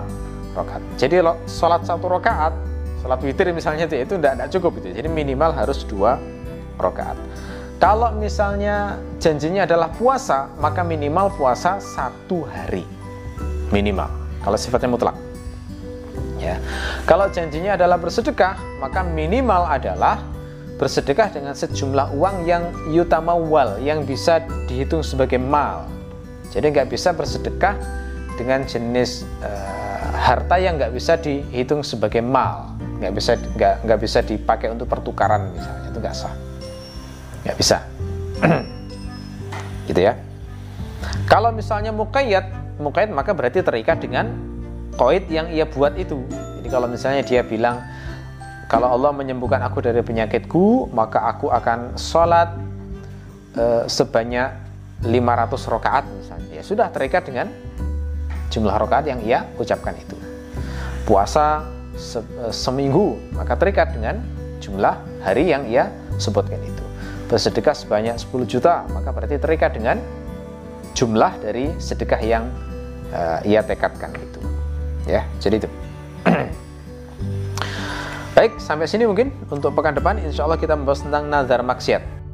rakaat. 0.56 0.84
Jadi 0.96 1.20
sholat 1.48 1.84
satu 1.84 2.08
rakaat, 2.08 2.56
sholat 3.04 3.20
witir 3.24 3.52
misalnya 3.52 3.88
itu, 3.88 4.00
itu 4.00 4.14
tidak, 4.16 4.48
cukup 4.52 4.80
itu. 4.80 4.96
Jadi 4.96 5.08
minimal 5.12 5.52
harus 5.52 5.84
dua 5.84 6.16
rakaat. 6.80 7.20
Kalau 7.76 8.16
misalnya 8.16 8.96
janjinya 9.20 9.68
adalah 9.68 9.92
puasa, 9.92 10.48
maka 10.64 10.80
minimal 10.80 11.28
puasa 11.36 11.76
satu 11.84 12.48
hari 12.48 12.88
minimal. 13.76 14.08
Kalau 14.40 14.56
sifatnya 14.56 14.88
mutlak. 14.88 15.25
Ya. 16.40 16.60
Kalau 17.08 17.32
janjinya 17.32 17.80
adalah 17.80 17.96
bersedekah, 17.96 18.60
maka 18.84 19.02
minimal 19.08 19.66
adalah 19.68 20.20
bersedekah 20.76 21.32
dengan 21.32 21.56
sejumlah 21.56 22.12
uang 22.12 22.44
yang 22.44 22.64
yutamawal, 22.92 23.80
yang 23.80 24.04
bisa 24.04 24.44
dihitung 24.68 25.00
sebagai 25.00 25.40
mal. 25.40 25.88
Jadi 26.52 26.72
nggak 26.72 26.92
bisa 26.92 27.16
bersedekah 27.16 27.80
dengan 28.36 28.68
jenis 28.68 29.24
uh, 29.40 30.12
harta 30.16 30.60
yang 30.60 30.76
nggak 30.76 30.92
bisa 30.92 31.16
dihitung 31.16 31.84
sebagai 31.84 32.20
mal, 32.20 32.76
nggak 33.00 33.14
bisa 33.16 33.32
nggak 33.56 33.76
nggak 33.88 34.00
bisa 34.00 34.20
dipakai 34.24 34.68
untuk 34.72 34.92
pertukaran 34.92 35.52
misalnya 35.56 35.88
itu 35.92 36.00
nggak 36.00 36.16
sah, 36.16 36.36
nggak 37.48 37.58
bisa, 37.60 37.78
gitu 39.88 40.00
ya. 40.00 40.20
Kalau 41.28 41.56
misalnya 41.56 41.96
mukayyad, 41.96 42.78
mukayyad 42.84 43.12
maka 43.16 43.32
berarti 43.32 43.64
terikat 43.64 44.04
dengan 44.04 44.55
koid 44.96 45.28
yang 45.32 45.52
ia 45.52 45.68
buat 45.68 45.96
itu. 46.00 46.20
Jadi 46.60 46.68
kalau 46.72 46.88
misalnya 46.90 47.22
dia 47.22 47.44
bilang 47.44 47.84
kalau 48.66 48.90
Allah 48.90 49.14
menyembuhkan 49.14 49.62
aku 49.62 49.84
dari 49.86 50.02
penyakitku, 50.02 50.90
maka 50.90 51.30
aku 51.30 51.54
akan 51.54 51.94
sholat 52.02 52.50
e, 53.54 53.86
sebanyak 53.86 54.50
500 55.06 55.74
rakaat 55.78 56.06
misalnya. 56.10 56.50
Ya 56.50 56.64
sudah 56.66 56.90
terikat 56.90 57.30
dengan 57.30 57.52
jumlah 58.50 58.74
rakaat 58.74 59.06
yang 59.06 59.22
ia 59.22 59.46
ucapkan 59.60 59.94
itu. 59.94 60.18
Puasa 61.06 61.68
se 61.96 62.20
eh, 62.20 62.52
seminggu 62.52 63.16
maka 63.38 63.56
terikat 63.56 63.96
dengan 63.96 64.20
jumlah 64.60 64.96
hari 65.22 65.52
yang 65.52 65.68
ia 65.68 65.92
sebutkan 66.18 66.58
itu. 66.64 66.84
Bersedekah 67.30 67.76
sebanyak 67.76 68.16
10 68.18 68.50
juta 68.50 68.88
maka 68.90 69.14
berarti 69.14 69.38
terikat 69.38 69.76
dengan 69.76 70.00
jumlah 70.96 71.44
dari 71.44 71.76
sedekah 71.76 72.22
yang 72.24 72.48
uh, 73.12 73.44
ia 73.44 73.60
tekadkan 73.60 74.16
itu. 74.16 74.55
Ya, 75.06 75.22
jadi 75.38 75.62
itu. 75.62 75.70
Baik, 78.36 78.60
sampai 78.60 78.90
sini 78.90 79.08
mungkin 79.08 79.32
untuk 79.48 79.72
pekan 79.78 79.96
depan 79.96 80.20
insya 80.20 80.44
Allah 80.44 80.60
kita 80.60 80.76
membahas 80.76 81.08
tentang 81.08 81.32
nazar 81.32 81.64
maksiat. 81.64 82.25